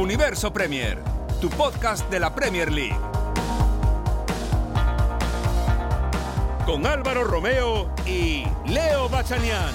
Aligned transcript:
Universo 0.00 0.50
Premier, 0.50 0.96
tu 1.42 1.50
podcast 1.50 2.08
de 2.10 2.18
la 2.18 2.34
Premier 2.34 2.72
League. 2.72 2.96
Con 6.64 6.86
Álvaro 6.86 7.24
Romeo 7.24 7.94
y 8.06 8.44
Leo 8.66 9.10
Bachanian. 9.10 9.74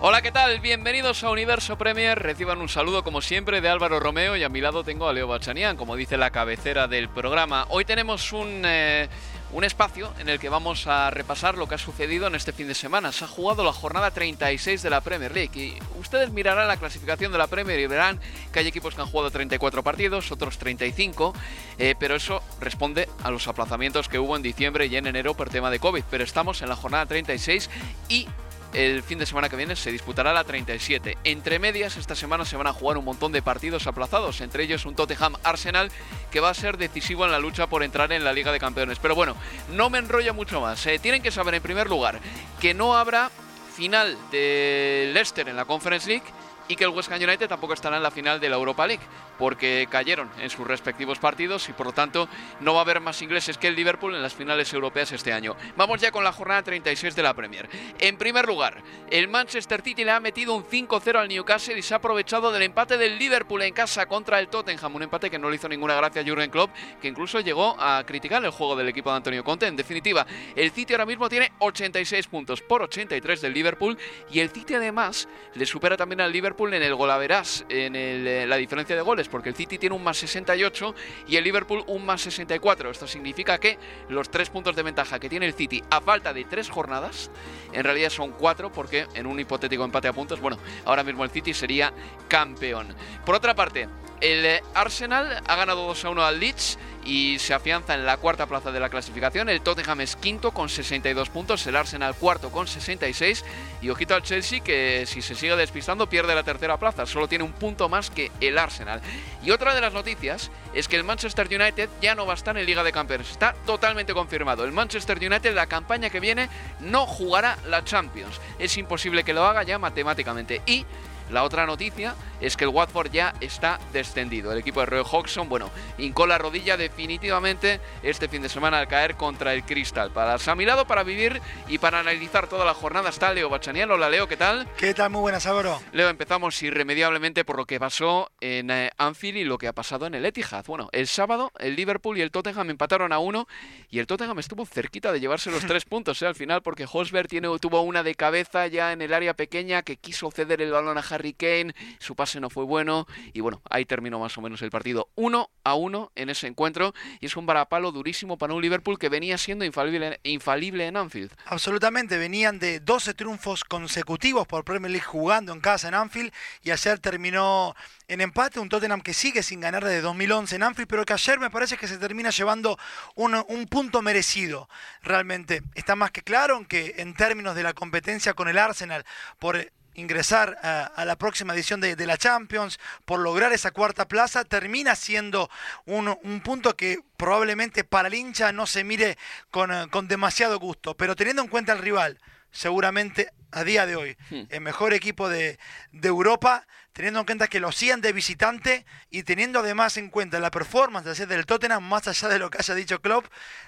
Hola, 0.00 0.22
¿qué 0.22 0.32
tal? 0.32 0.60
Bienvenidos 0.60 1.22
a 1.22 1.30
Universo 1.30 1.76
Premier. 1.76 2.18
Reciban 2.18 2.62
un 2.62 2.70
saludo 2.70 3.04
como 3.04 3.20
siempre 3.20 3.60
de 3.60 3.68
Álvaro 3.68 4.00
Romeo 4.00 4.36
y 4.36 4.42
a 4.42 4.48
mi 4.48 4.62
lado 4.62 4.84
tengo 4.84 5.06
a 5.06 5.12
Leo 5.12 5.28
Bachanian, 5.28 5.76
como 5.76 5.96
dice 5.96 6.16
la 6.16 6.30
cabecera 6.30 6.88
del 6.88 7.10
programa. 7.10 7.66
Hoy 7.68 7.84
tenemos 7.84 8.32
un... 8.32 8.62
eh, 8.64 9.10
un 9.52 9.64
espacio 9.64 10.12
en 10.18 10.28
el 10.28 10.38
que 10.38 10.48
vamos 10.48 10.86
a 10.86 11.10
repasar 11.10 11.56
lo 11.56 11.68
que 11.68 11.76
ha 11.76 11.78
sucedido 11.78 12.26
en 12.26 12.34
este 12.34 12.52
fin 12.52 12.68
de 12.68 12.74
semana. 12.74 13.12
Se 13.12 13.24
ha 13.24 13.28
jugado 13.28 13.64
la 13.64 13.72
jornada 13.72 14.10
36 14.10 14.82
de 14.82 14.90
la 14.90 15.00
Premier 15.00 15.32
League 15.32 15.58
y 15.58 15.78
ustedes 15.98 16.30
mirarán 16.30 16.68
la 16.68 16.76
clasificación 16.76 17.32
de 17.32 17.38
la 17.38 17.46
Premier 17.46 17.78
y 17.80 17.86
verán 17.86 18.20
que 18.52 18.58
hay 18.58 18.66
equipos 18.66 18.94
que 18.94 19.00
han 19.00 19.08
jugado 19.08 19.30
34 19.30 19.82
partidos, 19.82 20.32
otros 20.32 20.58
35, 20.58 21.34
eh, 21.78 21.94
pero 21.98 22.16
eso 22.16 22.42
responde 22.60 23.08
a 23.22 23.30
los 23.30 23.48
aplazamientos 23.48 24.08
que 24.08 24.18
hubo 24.18 24.36
en 24.36 24.42
diciembre 24.42 24.86
y 24.86 24.96
en 24.96 25.06
enero 25.06 25.34
por 25.34 25.50
tema 25.50 25.70
de 25.70 25.78
COVID. 25.78 26.04
Pero 26.10 26.24
estamos 26.24 26.62
en 26.62 26.68
la 26.68 26.76
jornada 26.76 27.06
36 27.06 27.70
y 28.08 28.26
el 28.72 29.02
fin 29.02 29.18
de 29.18 29.26
semana 29.26 29.48
que 29.48 29.56
viene 29.56 29.76
se 29.76 29.92
disputará 29.92 30.32
la 30.32 30.44
37. 30.44 31.18
Entre 31.24 31.58
medias, 31.58 31.96
esta 31.96 32.14
semana 32.14 32.44
se 32.44 32.56
van 32.56 32.66
a 32.66 32.72
jugar 32.72 32.98
un 32.98 33.04
montón 33.04 33.32
de 33.32 33.42
partidos 33.42 33.86
aplazados, 33.86 34.40
entre 34.40 34.64
ellos 34.64 34.84
un 34.86 34.94
Tottenham 34.94 35.34
Arsenal 35.42 35.90
que 36.30 36.40
va 36.40 36.50
a 36.50 36.54
ser 36.54 36.76
decisivo 36.76 37.24
en 37.24 37.32
la 37.32 37.38
lucha 37.38 37.66
por 37.68 37.82
entrar 37.82 38.12
en 38.12 38.24
la 38.24 38.32
Liga 38.32 38.52
de 38.52 38.58
Campeones. 38.58 38.98
Pero 38.98 39.14
bueno, 39.14 39.36
no 39.72 39.90
me 39.90 39.98
enrolla 39.98 40.32
mucho 40.32 40.60
más. 40.60 40.84
Eh, 40.86 40.98
tienen 40.98 41.22
que 41.22 41.30
saber 41.30 41.54
en 41.54 41.62
primer 41.62 41.88
lugar 41.88 42.20
que 42.60 42.74
no 42.74 42.96
habrá 42.96 43.30
final 43.76 44.16
de 44.30 45.10
Leicester 45.12 45.48
en 45.48 45.56
la 45.56 45.64
Conference 45.64 46.08
League 46.08 46.24
y 46.68 46.76
que 46.76 46.84
el 46.84 46.90
West 46.90 47.10
Ham 47.10 47.22
United 47.22 47.48
tampoco 47.48 47.74
estará 47.74 47.96
en 47.96 48.02
la 48.02 48.10
final 48.10 48.40
de 48.40 48.48
la 48.48 48.56
Europa 48.56 48.86
League, 48.86 49.02
porque 49.38 49.86
cayeron 49.90 50.30
en 50.40 50.50
sus 50.50 50.66
respectivos 50.66 51.18
partidos 51.18 51.68
y 51.68 51.72
por 51.72 51.86
lo 51.86 51.92
tanto 51.92 52.28
no 52.60 52.74
va 52.74 52.80
a 52.80 52.82
haber 52.82 53.00
más 53.00 53.20
ingleses 53.22 53.58
que 53.58 53.68
el 53.68 53.76
Liverpool 53.76 54.14
en 54.14 54.22
las 54.22 54.34
finales 54.34 54.72
europeas 54.72 55.12
este 55.12 55.32
año. 55.32 55.56
Vamos 55.76 56.00
ya 56.00 56.10
con 56.10 56.24
la 56.24 56.32
jornada 56.32 56.62
36 56.62 57.14
de 57.14 57.22
la 57.22 57.34
Premier. 57.34 57.68
En 57.98 58.16
primer 58.16 58.46
lugar, 58.46 58.82
el 59.10 59.28
Manchester 59.28 59.82
City 59.82 60.04
le 60.04 60.10
ha 60.10 60.20
metido 60.20 60.54
un 60.54 60.64
5-0 60.64 61.16
al 61.16 61.28
Newcastle 61.28 61.78
y 61.78 61.82
se 61.82 61.94
ha 61.94 61.98
aprovechado 61.98 62.50
del 62.50 62.62
empate 62.62 62.96
del 62.96 63.18
Liverpool 63.18 63.62
en 63.62 63.74
casa 63.74 64.06
contra 64.06 64.40
el 64.40 64.48
Tottenham, 64.48 64.94
un 64.94 65.02
empate 65.02 65.30
que 65.30 65.38
no 65.38 65.50
le 65.50 65.56
hizo 65.56 65.68
ninguna 65.68 65.94
gracia 65.94 66.22
a 66.22 66.24
Jurgen 66.24 66.50
Klopp, 66.50 66.70
que 67.00 67.08
incluso 67.08 67.40
llegó 67.40 67.76
a 67.78 68.02
criticar 68.04 68.44
el 68.44 68.50
juego 68.50 68.76
del 68.76 68.88
equipo 68.88 69.10
de 69.10 69.16
Antonio 69.16 69.44
Conte. 69.44 69.66
En 69.66 69.76
definitiva, 69.76 70.26
el 70.54 70.70
City 70.70 70.94
ahora 70.94 71.06
mismo 71.06 71.28
tiene 71.28 71.52
86 71.58 72.26
puntos 72.26 72.62
por 72.62 72.82
83 72.82 73.40
del 73.40 73.52
Liverpool 73.52 73.98
y 74.30 74.40
el 74.40 74.50
City 74.50 74.74
además 74.74 75.28
le 75.54 75.66
supera 75.66 75.96
también 75.96 76.20
al 76.20 76.32
Liverpool 76.32 76.55
en 76.58 76.82
el 76.82 76.94
golaveras, 76.94 77.64
en 77.68 77.94
el, 77.94 78.26
eh, 78.26 78.46
la 78.46 78.56
diferencia 78.56 78.96
de 78.96 79.02
goles, 79.02 79.28
porque 79.28 79.50
el 79.50 79.54
City 79.54 79.76
tiene 79.78 79.94
un 79.94 80.02
más 80.02 80.16
68 80.16 80.94
y 81.28 81.36
el 81.36 81.44
Liverpool 81.44 81.84
un 81.86 82.06
más 82.06 82.22
64. 82.22 82.90
Esto 82.90 83.06
significa 83.06 83.58
que 83.58 83.78
los 84.08 84.30
tres 84.30 84.48
puntos 84.48 84.74
de 84.74 84.82
ventaja 84.82 85.18
que 85.18 85.28
tiene 85.28 85.46
el 85.46 85.52
City 85.52 85.82
a 85.90 86.00
falta 86.00 86.32
de 86.32 86.44
tres 86.44 86.70
jornadas, 86.70 87.30
en 87.72 87.84
realidad 87.84 88.10
son 88.10 88.32
cuatro, 88.32 88.72
porque 88.72 89.06
en 89.14 89.26
un 89.26 89.38
hipotético 89.38 89.84
empate 89.84 90.08
a 90.08 90.12
puntos, 90.12 90.40
bueno, 90.40 90.58
ahora 90.86 91.04
mismo 91.04 91.24
el 91.24 91.30
City 91.30 91.52
sería 91.52 91.92
campeón. 92.28 92.94
Por 93.24 93.34
otra 93.34 93.54
parte, 93.54 93.88
el 94.20 94.46
eh, 94.46 94.62
Arsenal 94.74 95.42
ha 95.46 95.56
ganado 95.56 95.86
2 95.86 96.04
a 96.06 96.10
1 96.10 96.24
al 96.24 96.40
Leeds 96.40 96.78
y 97.06 97.38
se 97.38 97.54
afianza 97.54 97.94
en 97.94 98.04
la 98.04 98.16
cuarta 98.16 98.46
plaza 98.46 98.72
de 98.72 98.80
la 98.80 98.88
clasificación. 98.88 99.48
El 99.48 99.60
Tottenham 99.60 100.00
es 100.00 100.16
quinto 100.16 100.50
con 100.50 100.68
62 100.68 101.30
puntos, 101.30 101.66
el 101.66 101.76
Arsenal 101.76 102.14
cuarto 102.16 102.50
con 102.50 102.66
66 102.66 103.44
y 103.80 103.88
ojito 103.90 104.14
al 104.14 104.22
Chelsea 104.22 104.60
que 104.60 105.04
si 105.06 105.22
se 105.22 105.34
sigue 105.34 105.54
despistando 105.56 106.08
pierde 106.08 106.34
la 106.34 106.42
tercera 106.42 106.76
plaza, 106.78 107.06
solo 107.06 107.28
tiene 107.28 107.44
un 107.44 107.52
punto 107.52 107.88
más 107.88 108.10
que 108.10 108.32
el 108.40 108.58
Arsenal. 108.58 109.00
Y 109.44 109.52
otra 109.52 109.74
de 109.74 109.80
las 109.80 109.92
noticias 109.92 110.50
es 110.74 110.88
que 110.88 110.96
el 110.96 111.04
Manchester 111.04 111.46
United 111.46 111.88
ya 112.02 112.14
no 112.14 112.26
va 112.26 112.32
a 112.32 112.36
estar 112.36 112.58
en 112.58 112.66
Liga 112.66 112.82
de 112.82 112.92
Campeones, 112.92 113.30
está 113.30 113.54
totalmente 113.64 114.12
confirmado. 114.12 114.64
El 114.64 114.72
Manchester 114.72 115.18
United 115.18 115.54
la 115.54 115.66
campaña 115.66 116.10
que 116.10 116.20
viene 116.20 116.48
no 116.80 117.06
jugará 117.06 117.56
la 117.68 117.84
Champions, 117.84 118.40
es 118.58 118.76
imposible 118.76 119.22
que 119.22 119.32
lo 119.32 119.44
haga 119.44 119.62
ya 119.62 119.78
matemáticamente 119.78 120.60
y 120.66 120.84
la 121.30 121.42
otra 121.42 121.66
noticia 121.66 122.14
es 122.40 122.56
que 122.56 122.64
el 122.64 122.70
Watford 122.70 123.10
ya 123.10 123.34
está 123.40 123.78
descendido. 123.92 124.52
El 124.52 124.58
equipo 124.58 124.80
de 124.80 124.86
Roy 124.86 125.04
Hodgson, 125.10 125.48
bueno, 125.48 125.70
hincó 125.98 126.26
la 126.26 126.38
rodilla 126.38 126.76
definitivamente 126.76 127.80
este 128.02 128.28
fin 128.28 128.42
de 128.42 128.48
semana 128.48 128.78
al 128.78 128.88
caer 128.88 129.16
contra 129.16 129.54
el 129.54 129.64
Crystal. 129.64 130.10
Para 130.10 130.36
a 130.46 130.54
mi 130.54 130.64
lado, 130.64 130.86
para 130.86 131.02
vivir 131.02 131.40
y 131.66 131.78
para 131.78 131.98
analizar 131.98 132.46
toda 132.46 132.64
la 132.64 132.74
jornada 132.74 133.08
está 133.08 133.32
Leo 133.32 133.48
Bachanian. 133.48 133.90
Hola 133.90 134.08
Leo, 134.08 134.28
¿qué 134.28 134.36
tal? 134.36 134.68
¿Qué 134.76 134.94
tal? 134.94 135.10
Muy 135.10 135.22
buenas, 135.22 135.46
Álvaro. 135.46 135.80
Leo, 135.92 136.08
empezamos 136.08 136.62
irremediablemente 136.62 137.44
por 137.44 137.56
lo 137.56 137.66
que 137.66 137.80
pasó 137.80 138.30
en 138.40 138.70
eh, 138.70 138.90
Anfield 138.96 139.38
y 139.38 139.44
lo 139.44 139.58
que 139.58 139.66
ha 139.66 139.72
pasado 139.72 140.06
en 140.06 140.14
el 140.14 140.24
Etihad. 140.24 140.64
Bueno, 140.66 140.88
el 140.92 141.06
sábado 141.08 141.50
el 141.58 141.74
Liverpool 141.74 142.18
y 142.18 142.20
el 142.20 142.30
Tottenham 142.30 142.70
empataron 142.70 143.12
a 143.12 143.18
uno 143.18 143.48
y 143.90 143.98
el 143.98 144.06
Tottenham 144.06 144.38
estuvo 144.38 144.66
cerquita 144.66 145.10
de 145.10 145.20
llevarse 145.20 145.50
los 145.50 145.64
tres 145.66 145.84
puntos 145.84 146.22
eh, 146.22 146.26
al 146.26 146.34
final 146.34 146.62
porque 146.62 146.86
Hosberg 146.90 147.28
tiene, 147.28 147.48
tuvo 147.58 147.80
una 147.80 148.02
de 148.02 148.14
cabeza 148.14 148.66
ya 148.66 148.92
en 148.92 149.02
el 149.02 149.12
área 149.12 149.34
pequeña 149.34 149.82
que 149.82 149.96
quiso 149.96 150.30
ceder 150.30 150.62
el 150.62 150.70
balón 150.70 150.98
a 150.98 151.04
Harry 151.08 151.32
Kane, 151.32 151.74
su 151.98 152.14
pase 152.26 152.40
no 152.40 152.50
fue 152.50 152.64
bueno 152.64 153.06
y 153.32 153.40
bueno, 153.40 153.62
ahí 153.70 153.84
terminó 153.84 154.18
más 154.18 154.36
o 154.36 154.40
menos 154.40 154.60
el 154.62 154.70
partido. 154.70 155.08
Uno 155.14 155.48
a 155.62 155.74
uno 155.74 156.10
en 156.16 156.28
ese 156.28 156.48
encuentro 156.48 156.92
y 157.20 157.26
es 157.26 157.36
un 157.36 157.46
varapalo 157.46 157.92
durísimo 157.92 158.36
para 158.36 158.52
un 158.52 158.60
Liverpool 158.60 158.98
que 158.98 159.08
venía 159.08 159.38
siendo 159.38 159.64
infalible, 159.64 160.18
infalible 160.24 160.88
en 160.88 160.96
Anfield. 160.96 161.30
Absolutamente, 161.44 162.18
venían 162.18 162.58
de 162.58 162.80
12 162.80 163.14
triunfos 163.14 163.62
consecutivos 163.62 164.44
por 164.48 164.64
Premier 164.64 164.90
League 164.90 165.06
jugando 165.06 165.52
en 165.52 165.60
casa 165.60 165.86
en 165.86 165.94
Anfield 165.94 166.32
y 166.64 166.72
ayer 166.72 166.98
terminó 166.98 167.76
en 168.08 168.20
empate 168.20 168.58
un 168.58 168.68
Tottenham 168.68 169.02
que 169.02 169.14
sigue 169.14 169.44
sin 169.44 169.60
ganar 169.60 169.84
desde 169.84 170.00
2011 170.00 170.56
en 170.56 170.62
Anfield, 170.64 170.88
pero 170.88 171.04
que 171.04 171.12
ayer 171.12 171.38
me 171.38 171.50
parece 171.50 171.76
que 171.76 171.86
se 171.86 171.98
termina 171.98 172.30
llevando 172.30 172.76
un, 173.14 173.36
un 173.48 173.66
punto 173.66 174.02
merecido. 174.02 174.68
Realmente 175.02 175.62
está 175.74 175.94
más 175.94 176.10
que 176.10 176.22
claro 176.22 176.66
que 176.66 176.94
en 176.98 177.14
términos 177.14 177.54
de 177.54 177.62
la 177.62 177.72
competencia 177.72 178.34
con 178.34 178.48
el 178.48 178.58
Arsenal 178.58 179.04
por 179.38 179.70
ingresar 179.96 180.58
a, 180.62 181.04
la 181.04 181.16
próxima 181.16 181.54
edición 181.54 181.80
de, 181.80 181.96
de, 181.96 182.06
la 182.06 182.16
Champions, 182.16 182.78
por 183.04 183.20
lograr 183.20 183.52
esa 183.52 183.70
cuarta 183.70 184.06
plaza, 184.06 184.44
termina 184.44 184.94
siendo 184.94 185.50
un, 185.84 186.16
un 186.22 186.40
punto 186.40 186.76
que 186.76 187.00
probablemente 187.16 187.84
para 187.84 188.08
el 188.08 188.14
hincha 188.14 188.52
no 188.52 188.66
se 188.66 188.84
mire 188.84 189.18
con, 189.50 189.88
con, 189.90 190.08
demasiado 190.08 190.58
gusto, 190.58 190.96
pero 190.96 191.16
teniendo 191.16 191.42
en 191.42 191.48
cuenta 191.48 191.72
el 191.72 191.80
rival, 191.80 192.18
seguramente 192.56 193.30
a 193.52 193.64
día 193.64 193.86
de 193.86 193.96
hoy, 193.96 194.16
hmm. 194.30 194.42
el 194.48 194.60
mejor 194.60 194.92
equipo 194.92 195.28
de, 195.28 195.58
de 195.92 196.08
Europa, 196.08 196.66
teniendo 196.92 197.20
en 197.20 197.26
cuenta 197.26 197.48
que 197.48 197.60
lo 197.60 197.68
hacían 197.68 198.00
de 198.00 198.12
visitante 198.12 198.84
y 199.10 199.22
teniendo 199.22 199.60
además 199.60 199.96
en 199.96 200.10
cuenta 200.10 200.40
la 200.40 200.50
performance 200.50 201.26
del 201.26 201.46
Tottenham, 201.46 201.82
más 201.82 202.08
allá 202.08 202.28
de 202.28 202.38
lo 202.38 202.50
que 202.50 202.58
haya 202.58 202.74
dicho 202.74 203.00
Klopp, 203.00 203.26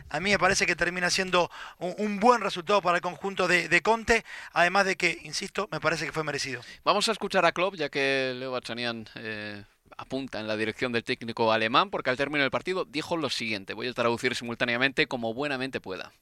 a 0.09 0.21
mí 0.21 0.31
me 0.31 0.39
parece 0.39 0.67
que 0.67 0.75
termina 0.75 1.11
siendo 1.11 1.51
un, 1.79 1.95
un 1.99 2.21
buen 2.21 2.41
resultado 2.41 2.83
para 2.83 2.97
el 2.97 3.03
conjunto 3.03 3.47
de, 3.47 3.69
de, 3.69 3.83
Conte, 3.83 4.25
además 4.53 4.87
de 4.87 4.97
que, 4.97 5.19
insisto, 5.23 5.69
me 5.71 5.81
parece 5.81 6.07
que 6.07 6.13
fue 6.13 6.25
merecido. 6.25 6.63
Vamos 6.85 7.09
a 7.09 7.13
escuchar 7.13 7.45
a 7.45 7.53
Klopp, 7.53 7.77
ya 7.77 7.89
que 7.89 8.35
Leo 8.37 8.53
Bachanian... 8.53 9.09
Eh 9.15 9.65
apunta 9.97 10.39
en 10.39 10.47
la 10.47 10.57
dirección 10.57 10.93
del 10.93 11.03
técnico 11.03 11.53
alemán 11.53 11.91
porque 11.91 12.09
al 12.09 12.17
término 12.17 12.43
del 12.43 12.53
partido 12.53 12.85
dijo 12.85 13.17
lo 13.17 13.31
siguiente, 13.31 13.75
voy 13.75 13.89
a 13.89 13.93
traducir 13.93 14.37
simultáneamente 14.37 15.09
como 15.09 15.35
buenamente 15.35 15.81
pueda. 15.81 16.13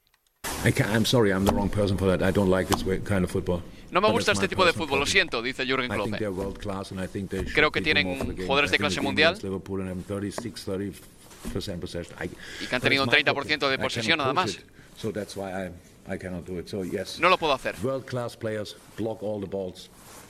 I 0.66 0.72
can't, 0.72 0.90
I'm 0.90 1.04
sorry, 1.06 1.30
I'm 1.30 1.44
the 1.44 1.52
wrong 1.52 1.70
person 1.70 1.96
for 1.96 2.08
that. 2.08 2.22
I 2.28 2.32
don't 2.32 2.50
like 2.50 2.68
this 2.68 2.84
way, 2.84 2.98
kind 2.98 3.24
of 3.24 3.30
football. 3.30 3.62
No 3.92 4.00
me 4.00 4.10
gusta 4.10 4.32
este 4.32 4.48
tipo 4.48 4.64
de 4.64 4.72
fútbol, 4.72 4.98
lo 4.98 5.06
siento, 5.06 5.40
dice 5.40 5.64
Jürgen 5.64 5.88
Klopp. 5.88 6.08
Creo 7.54 7.70
que 7.70 7.80
tienen 7.80 8.06
jugadores 8.46 8.72
de 8.72 8.78
clase 8.78 9.00
mundial. 9.00 9.34
against 9.34 9.44
Liverpool 9.44 9.80
and 9.82 9.90
I'm 9.90 10.02
36, 10.02 10.66
30% 10.66 11.80
possession. 11.80 12.16
I- 12.20 12.30
Y 12.64 12.66
que 12.66 12.74
han 12.74 12.82
tenido 12.82 13.04
un 13.04 13.08
my 13.10 13.14
30% 13.22 13.68
de 13.70 13.78
posesión 13.78 14.18
nada 14.18 14.32
más. 14.32 14.58
No 17.20 17.28
lo 17.28 17.38
puedo 17.38 17.52
hacer. 17.52 17.76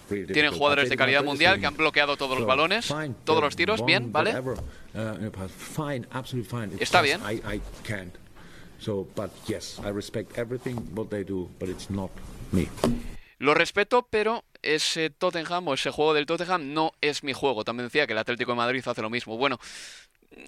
Tienen 0.09 0.53
jugadores 0.53 0.89
de 0.91 0.97
calidad 0.97 1.25
mundial 1.25 1.59
que 1.59 1.67
han 1.67 1.77
bloqueado 1.77 2.17
todos 2.17 2.37
los 2.39 2.47
balones, 2.47 2.89
todos 3.25 3.43
los 3.43 3.57
tiros, 3.57 3.85
bien, 3.87 4.13
¿vale? 4.13 4.33
uh, 4.39 5.19
Está 6.79 7.01
bien. 7.03 7.21
So, 8.79 9.07
but 9.15 9.31
yes, 9.47 9.81
I 9.85 9.91
respect 9.91 10.39
everything 10.39 10.77
what 10.95 11.09
they 11.11 11.25
do, 11.25 11.49
but 11.59 11.69
it's 11.69 11.91
not 11.91 12.11
me. 12.53 12.69
Lo 13.39 13.55
respeto, 13.55 14.07
pero 14.09 14.45
ese 14.63 15.11
Tottenham 15.11 15.69
o 15.69 15.75
ese 15.75 15.91
juego 15.91 16.15
del 16.15 16.27
Tottenham 16.27 16.73
no 16.73 16.93
es 17.01 17.23
mi 17.23 17.33
juego. 17.33 17.65
También 17.65 17.87
decía 17.87 18.07
que 18.07 18.13
el 18.13 18.19
Atlético 18.19 18.53
de 18.53 18.57
Madrid 18.57 18.83
hace 18.87 19.03
lo 19.03 19.11
mismo. 19.11 19.37
Bueno, 19.37 19.59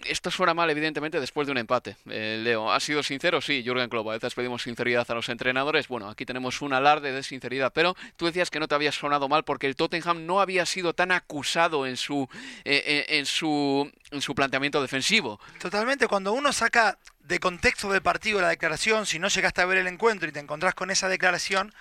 esto 0.05 0.31
suena 0.31 0.55
mal, 0.55 0.69
evidentemente, 0.71 1.19
después 1.21 1.47
de 1.47 1.53
un 1.53 1.59
empate. 1.59 1.97
Eh, 2.11 2.41
Leo, 2.43 2.71
¿ha 2.71 2.81
sido 2.81 3.03
sincero? 3.03 3.41
Sí, 3.41 3.63
Jürgen 3.65 3.89
Klopp. 3.89 4.09
A 4.09 4.13
veces 4.13 4.35
pedimos 4.35 4.63
sinceridad 4.63 5.11
a 5.11 5.15
los 5.15 5.29
entrenadores. 5.29 5.89
Bueno, 5.89 6.09
aquí 6.09 6.27
tenemos 6.27 6.61
un 6.61 6.73
alarde 6.73 7.13
de 7.13 7.23
sinceridad. 7.23 7.73
Pero 7.73 7.97
tú 8.17 8.27
decías 8.27 8.51
que 8.51 8.61
no 8.61 8.69
te 8.69 8.75
había 8.75 8.93
sonado 8.93 9.29
mal 9.29 9.45
porque 9.45 9.67
el 9.67 9.77
Tottenham 9.77 10.27
no 10.27 10.41
había 10.41 10.67
sido 10.67 10.93
tan 10.93 11.11
acusado 11.11 11.87
en 11.87 11.97
su, 11.97 12.29
eh, 12.65 12.83
eh, 12.87 13.19
en 13.19 13.27
su, 13.27 13.91
en 14.11 14.21
su 14.21 14.35
planteamiento 14.35 14.83
defensivo. 14.83 15.41
Totalmente, 15.59 16.07
cuando 16.07 16.33
uno 16.33 16.53
saca 16.53 16.99
de 17.21 17.41
contexto 17.41 17.91
del 17.91 18.03
partido 18.03 18.41
la 18.41 18.49
declaración, 18.49 19.07
si 19.07 19.19
no 19.19 19.29
llegaste 19.29 19.61
a 19.63 19.67
ver 19.67 19.79
el 19.79 19.87
encuentro 19.87 20.29
y 20.29 20.33
te 20.33 20.41
encontrás 20.41 20.75
con 20.75 20.91
esa 20.91 21.09
declaración, 21.09 21.75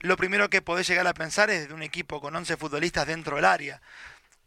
lo 0.00 0.16
primero 0.16 0.50
que 0.50 0.62
podés 0.62 0.88
llegar 0.88 1.06
a 1.06 1.14
pensar 1.14 1.48
es 1.50 1.68
de 1.68 1.74
un 1.74 1.82
equipo 1.82 2.20
con 2.20 2.34
11 2.34 2.56
futbolistas 2.56 3.06
dentro 3.06 3.36
del 3.36 3.44
área. 3.44 3.80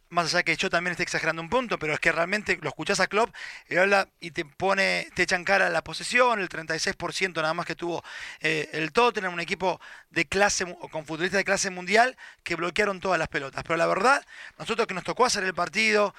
Más 0.08 0.32
allá 0.32 0.44
que 0.44 0.56
yo 0.56 0.70
también 0.70 0.92
esté 0.92 1.02
exagerando 1.02 1.42
un 1.42 1.48
punto, 1.48 1.78
pero 1.78 1.92
es 1.92 2.00
que 2.00 2.12
realmente 2.12 2.58
lo 2.62 2.68
escuchás 2.68 3.00
a 3.00 3.08
Klopp 3.08 3.34
y 3.68 3.76
habla 3.76 4.08
y 4.20 4.30
te 4.30 4.44
pone, 4.44 5.08
te 5.14 5.22
echan 5.22 5.44
cara 5.44 5.68
la 5.68 5.82
posesión, 5.82 6.40
el 6.40 6.48
36% 6.48 7.34
nada 7.34 7.54
más 7.54 7.66
que 7.66 7.74
tuvo 7.74 8.04
eh, 8.40 8.68
el 8.72 8.92
Tottenham, 8.92 9.34
un 9.34 9.40
equipo 9.40 9.80
de 10.10 10.26
clase 10.26 10.64
con 10.92 11.04
futbolistas 11.06 11.38
de 11.38 11.44
clase 11.44 11.70
mundial 11.70 12.16
que 12.44 12.54
bloquearon 12.54 13.00
todas 13.00 13.18
las 13.18 13.28
pelotas. 13.28 13.64
Pero 13.64 13.76
la 13.76 13.86
verdad, 13.86 14.24
nosotros 14.58 14.86
que 14.86 14.94
nos 14.94 15.04
tocó 15.04 15.24
hacer 15.24 15.42
el 15.42 15.54
partido, 15.54 16.14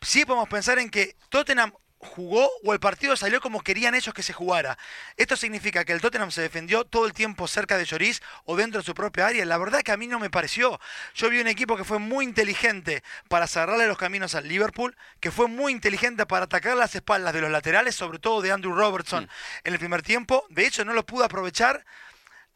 sí 0.00 0.24
podemos 0.24 0.48
pensar 0.48 0.78
en 0.78 0.90
que 0.90 1.16
Tottenham 1.28 1.72
jugó 2.00 2.50
o 2.64 2.72
el 2.72 2.80
partido 2.80 3.14
salió 3.14 3.40
como 3.40 3.60
querían 3.60 3.94
ellos 3.94 4.14
que 4.14 4.22
se 4.22 4.32
jugara. 4.32 4.78
Esto 5.16 5.36
significa 5.36 5.84
que 5.84 5.92
el 5.92 6.00
Tottenham 6.00 6.30
se 6.30 6.40
defendió 6.40 6.84
todo 6.84 7.06
el 7.06 7.12
tiempo 7.12 7.46
cerca 7.46 7.76
de 7.76 7.84
Lloris 7.84 8.22
o 8.46 8.56
dentro 8.56 8.80
de 8.80 8.86
su 8.86 8.94
propia 8.94 9.26
área. 9.26 9.44
La 9.44 9.58
verdad 9.58 9.82
que 9.82 9.92
a 9.92 9.98
mí 9.98 10.06
no 10.06 10.18
me 10.18 10.30
pareció. 10.30 10.80
Yo 11.14 11.28
vi 11.28 11.40
un 11.40 11.46
equipo 11.46 11.76
que 11.76 11.84
fue 11.84 11.98
muy 11.98 12.24
inteligente 12.24 13.02
para 13.28 13.46
cerrarle 13.46 13.86
los 13.86 13.98
caminos 13.98 14.34
al 14.34 14.48
Liverpool, 14.48 14.96
que 15.20 15.30
fue 15.30 15.46
muy 15.46 15.72
inteligente 15.72 16.24
para 16.24 16.46
atacar 16.46 16.76
las 16.76 16.94
espaldas 16.94 17.34
de 17.34 17.42
los 17.42 17.50
laterales, 17.50 17.94
sobre 17.94 18.18
todo 18.18 18.40
de 18.40 18.50
Andrew 18.50 18.74
Robertson 18.74 19.28
en 19.64 19.72
el 19.72 19.78
primer 19.78 20.02
tiempo. 20.02 20.46
De 20.48 20.66
hecho, 20.66 20.84
no 20.84 20.94
lo 20.94 21.04
pudo 21.04 21.24
aprovechar. 21.24 21.84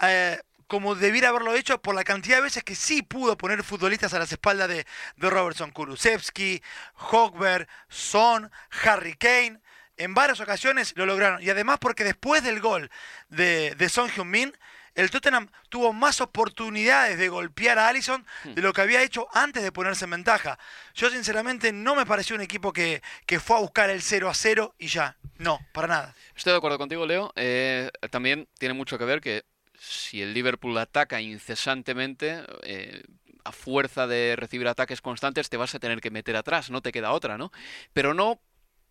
eh, 0.01 0.41
como 0.67 0.95
debiera 0.95 1.29
haberlo 1.29 1.55
hecho 1.55 1.81
por 1.81 1.95
la 1.95 2.05
cantidad 2.05 2.37
de 2.37 2.43
veces 2.43 2.65
que 2.65 2.75
sí 2.75 3.03
pudo 3.03 3.37
poner 3.37 3.63
futbolistas 3.63 4.15
a 4.15 4.19
las 4.19 4.33
espaldas 4.33 4.69
de, 4.69 4.87
de 5.17 5.31
Robertson, 5.31 5.71
Kulusevski, 5.71 6.63
Hogberg, 7.11 7.69
Son, 7.89 8.51
Harry 8.85 9.15
Kane. 9.15 9.61
En 9.97 10.15
varias 10.15 10.41
ocasiones 10.41 10.93
lo 10.97 11.07
lograron. 11.07 11.43
Y 11.43 11.51
además 11.51 11.79
porque 11.81 12.05
después 12.05 12.43
del 12.43 12.61
gol 12.61 12.91
de, 13.29 13.75
de 13.77 13.89
Son 13.89 14.11
Heung-min, 14.11 14.53
el 14.95 15.11
Tottenham 15.11 15.49
tuvo 15.69 15.93
más 15.93 16.21
oportunidades 16.21 17.19
de 17.19 17.29
golpear 17.29 17.79
a 17.79 17.89
Allison 17.89 18.25
de 18.45 18.63
lo 18.63 18.73
que 18.73 18.81
había 18.81 19.03
hecho 19.03 19.27
antes 19.33 19.63
de 19.63 19.73
ponerse 19.73 20.05
en 20.05 20.13
ventaja. 20.13 20.59
Yo 20.95 21.11
sinceramente 21.11 21.73
no 21.73 21.95
me 21.95 22.07
pareció 22.07 22.37
un 22.37 22.43
equipo 22.43 22.73
que, 22.73 23.03
que 23.27 23.41
fue 23.41 23.57
a 23.57 23.61
buscar 23.61 23.91
el 23.91 24.03
0 24.03 24.29
a 24.29 24.35
0 24.35 24.75
y 24.79 24.87
ya. 24.87 25.17
No, 25.39 25.59
para 25.73 25.89
nada. 25.89 26.15
Estoy 26.37 26.53
de 26.53 26.59
acuerdo 26.59 26.79
contigo, 26.79 27.07
Leo. 27.07 27.33
Eh, 27.35 27.91
también 28.11 28.49
tiene 28.59 28.75
mucho 28.75 28.97
que 28.97 29.05
ver 29.05 29.21
que 29.21 29.45
si 29.89 30.23
el 30.23 30.35
Liverpool 30.35 30.77
ataca 30.79 31.21
incesantemente, 31.21 32.43
eh, 32.63 33.03
a 33.45 33.53
fuerza 33.53 34.07
de 34.07 34.37
recibir 34.37 34.67
ataques 34.67 35.01
constantes, 35.01 35.51
te 35.51 35.57
vas 35.57 35.75
a 35.75 35.79
tener 35.79 36.01
que 36.01 36.11
meter 36.11 36.37
atrás, 36.37 36.71
no 36.71 36.81
te 36.81 36.93
queda 36.93 37.13
otra, 37.13 37.37
¿no? 37.37 37.53
Pero 37.93 38.15
no 38.15 38.41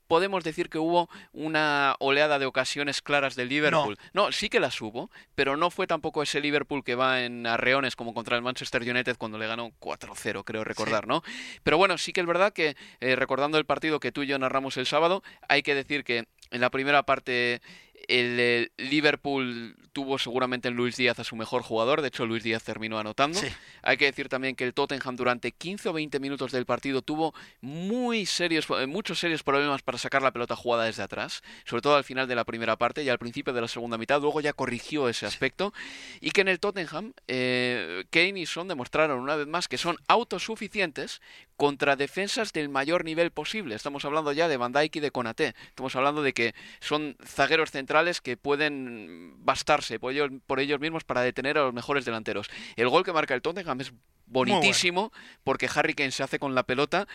podemos 0.08 0.44
decir 0.44 0.70
que 0.70 0.78
hubo 0.78 1.10
una 1.32 1.96
oleada 2.00 2.38
de 2.38 2.46
ocasiones 2.46 3.02
claras 3.02 3.36
del 3.36 3.50
Liverpool. 3.50 3.98
No. 4.14 4.32
sí 4.32 4.50
que 4.50 4.60
las 4.60 4.80
hubo, 4.82 5.10
pero 5.34 5.58
no 5.58 5.72
fue 5.72 5.88
tampoco 5.88 6.22
ese 6.22 6.40
Liverpool 6.40 6.84
que 6.84 6.94
va 6.94 7.24
en 7.24 7.48
arreones 7.48 7.96
como 7.96 8.14
contra 8.14 8.36
el 8.36 8.44
Manchester 8.44 8.84
United 8.84 9.18
cuando 9.18 9.40
le 9.40 9.48
ganó 9.48 9.72
4-0, 9.80 10.44
creo 10.44 10.64
recordar, 10.64 11.08
¿no? 11.08 11.24
Pero 11.64 11.78
bueno, 11.78 11.98
sí 11.98 12.14
que 12.14 12.22
es 12.22 12.28
verdad 12.28 12.54
que 12.54 12.76
eh, 13.00 13.16
recordando 13.16 13.58
el 13.58 13.66
partido 13.66 14.00
que 14.00 14.12
tú 14.12 14.22
y 14.22 14.28
yo 14.28 14.38
narramos 14.38 14.78
el 14.78 14.86
sábado, 14.86 15.24
hay 15.48 15.64
que 15.64 15.74
decir 15.74 16.04
que 16.04 16.28
en 16.52 16.62
la 16.62 16.70
primera 16.70 17.04
parte 17.04 17.62
el, 18.08 18.72
Liverpool 18.78 19.76
tuvo 19.94 20.18
seguramente 20.18 20.68
en 20.68 20.76
Luis 20.76 20.98
Díaz 20.98 21.20
a 21.20 21.24
su 21.24 21.36
mejor 21.36 21.62
jugador, 21.62 22.02
de 22.02 22.08
hecho 22.08 22.26
Luis 22.26 22.44
Díaz 22.44 22.64
terminó 22.64 23.00
anotando. 23.00 23.40
Sí. 23.40 23.48
Hay 23.84 23.98
que 23.98 24.06
decir 24.06 24.28
también 24.28 24.56
que 24.56 24.64
el 24.64 24.74
Tottenham 24.74 25.16
durante 25.16 25.52
15 25.52 25.90
o 25.90 25.94
20 25.94 26.20
minutos 26.20 26.52
del 26.52 26.66
partido 26.66 27.02
tuvo 27.02 27.34
muy 27.62 28.26
serios, 28.26 28.68
eh, 28.80 28.88
muchos 28.88 29.20
serios 29.20 29.44
problemas 29.44 29.82
para 29.84 29.98
sacar 29.98 30.22
la 30.22 30.32
pelota 30.32 30.56
jugada 30.56 30.86
desde 30.86 31.04
atrás, 31.04 31.44
sobre 31.66 31.82
todo 31.82 31.96
al 31.96 32.04
final 32.04 32.28
de 32.28 32.36
la 32.36 32.44
primera 32.44 32.76
parte 32.76 33.04
y 33.04 33.10
al 33.10 33.20
principio 33.20 33.54
de 33.54 33.62
la 33.62 33.68
segunda 33.68 33.98
mitad, 33.98 34.20
luego 34.20 34.42
ya 34.42 34.54
corrigió 34.54 35.10
ese 35.10 35.26
aspecto 35.26 35.74
y 36.20 36.32
que 36.32 36.42
en 36.42 36.48
el 36.48 36.60
Tottenham 36.60 37.14
eh, 37.28 38.04
Kane 38.10 38.40
y 38.40 38.46
Son 38.46 38.68
demostraron 38.68 39.20
una 39.20 39.36
vez 39.36 39.48
más 39.48 39.68
que 39.68 39.78
son 39.78 39.98
autosuficientes 40.08 41.22
contra 41.56 41.96
defensas 41.96 42.52
del 42.52 42.68
mayor 42.70 43.06
nivel 43.06 43.32
posible. 43.32 43.76
Estamos 43.76 44.04
hablando 44.06 44.32
ya 44.32 44.48
de 44.48 44.58
Van 44.58 44.72
Dijk 44.72 44.96
y 44.96 45.00
de 45.00 45.12
Konaté. 45.12 45.54
Estamos 45.68 45.96
hablando 45.96 46.24
de 46.24 46.34
que 46.34 46.56
son 46.80 47.16
zagueros 47.24 47.72
centrales 47.72 47.93
que 48.22 48.38
pueden 48.38 49.36
bastarse 49.46 50.00
por 50.00 50.14
ellos, 50.14 50.30
por 50.48 50.60
ellos 50.60 50.80
mismos 50.80 51.04
para 51.04 51.22
detener 51.22 51.58
a 51.58 51.64
los 51.64 51.74
mejores 51.74 52.06
delanteros. 52.06 52.50
El 52.76 52.90
gol 52.90 53.04
que 53.04 53.14
marca 53.14 53.34
el 53.34 53.42
Tottenham 53.42 53.82
es 53.82 53.94
bonitísimo 54.26 55.12
porque 55.44 55.70
Harry 55.74 55.94
Kane 55.94 56.12
se 56.12 56.24
hace 56.24 56.40
con 56.40 56.56
la 56.56 56.64
pelota 56.64 57.08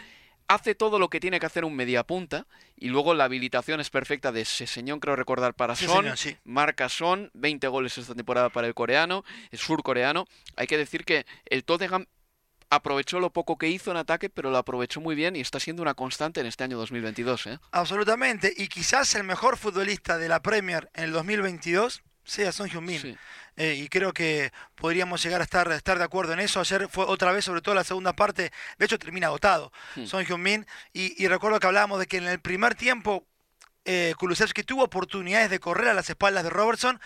hace 0.48 0.74
todo 0.74 0.98
lo 0.98 1.08
que 1.10 1.20
tiene 1.20 1.38
que 1.38 1.46
hacer 1.46 1.64
un 1.64 1.76
mediapunta 1.76 2.46
y 2.74 2.88
luego 2.88 3.14
la 3.14 3.24
habilitación 3.24 3.80
es 3.80 3.90
perfecta 3.90 4.32
de 4.32 4.44
Seseñón, 4.44 4.98
creo 4.98 5.14
recordar, 5.14 5.54
para 5.54 5.76
Sí, 5.76 5.84
Son, 5.84 5.98
señor, 5.98 6.16
sí. 6.16 6.36
marca 6.44 6.88
Son, 6.88 7.30
20 7.34 7.68
goles 7.68 7.98
esta 7.98 8.14
temporada 8.14 8.48
para 8.48 8.66
el 8.66 8.74
coreano, 8.74 9.24
el 9.50 9.58
surcoreano. 9.58 10.26
Hay 10.56 10.66
que 10.66 10.78
decir 10.78 11.04
que 11.04 11.26
el 11.44 11.64
Tottenham 11.64 12.06
aprovechó 12.70 13.20
lo 13.20 13.30
poco 13.30 13.56
que 13.58 13.68
hizo 13.68 13.90
en 13.90 13.96
ataque, 13.96 14.30
pero 14.30 14.50
lo 14.50 14.58
aprovechó 14.58 15.00
muy 15.00 15.14
bien 15.14 15.36
y 15.36 15.40
está 15.40 15.60
siendo 15.60 15.82
una 15.82 15.94
constante 15.94 16.40
en 16.40 16.46
este 16.46 16.64
año 16.64 16.76
2022. 16.78 17.46
¿eh? 17.46 17.58
Absolutamente. 17.72 18.52
Y 18.56 18.68
quizás 18.68 19.14
el 19.14 19.24
mejor 19.24 19.56
futbolista 19.56 20.18
de 20.18 20.28
la 20.28 20.40
Premier 20.40 20.90
en 20.94 21.04
el 21.04 21.12
2022 21.12 22.02
sea 22.24 22.52
Son 22.52 22.68
Heung-min. 22.68 23.00
Sí. 23.00 23.16
Eh, 23.56 23.74
y 23.74 23.88
creo 23.88 24.12
que 24.12 24.52
podríamos 24.74 25.22
llegar 25.22 25.40
a 25.40 25.44
estar, 25.44 25.70
estar 25.72 25.98
de 25.98 26.04
acuerdo 26.04 26.32
en 26.34 26.40
eso. 26.40 26.60
Ayer 26.60 26.88
fue 26.88 27.04
otra 27.04 27.32
vez, 27.32 27.44
sobre 27.44 27.60
todo 27.60 27.74
la 27.74 27.84
segunda 27.84 28.12
parte, 28.12 28.52
de 28.78 28.84
hecho 28.84 28.98
termina 28.98 29.28
agotado 29.28 29.72
Hmm. 29.96 30.04
Son 30.04 30.24
Heung-min. 30.24 30.66
Y, 30.92 31.22
y 31.22 31.26
recuerdo 31.28 31.58
que 31.58 31.66
hablábamos 31.66 31.98
de 31.98 32.06
que 32.06 32.18
en 32.18 32.28
el 32.28 32.40
primer 32.40 32.74
tiempo 32.74 33.26
eh, 33.90 34.14
Kulusevski 34.18 34.64
tuvo 34.64 34.84
oportunidades 34.84 35.48
de 35.48 35.60
correr 35.60 35.88
a 35.88 35.94
las 35.94 36.10
espaldas 36.10 36.44
de 36.44 36.50
Robertson, 36.50 37.00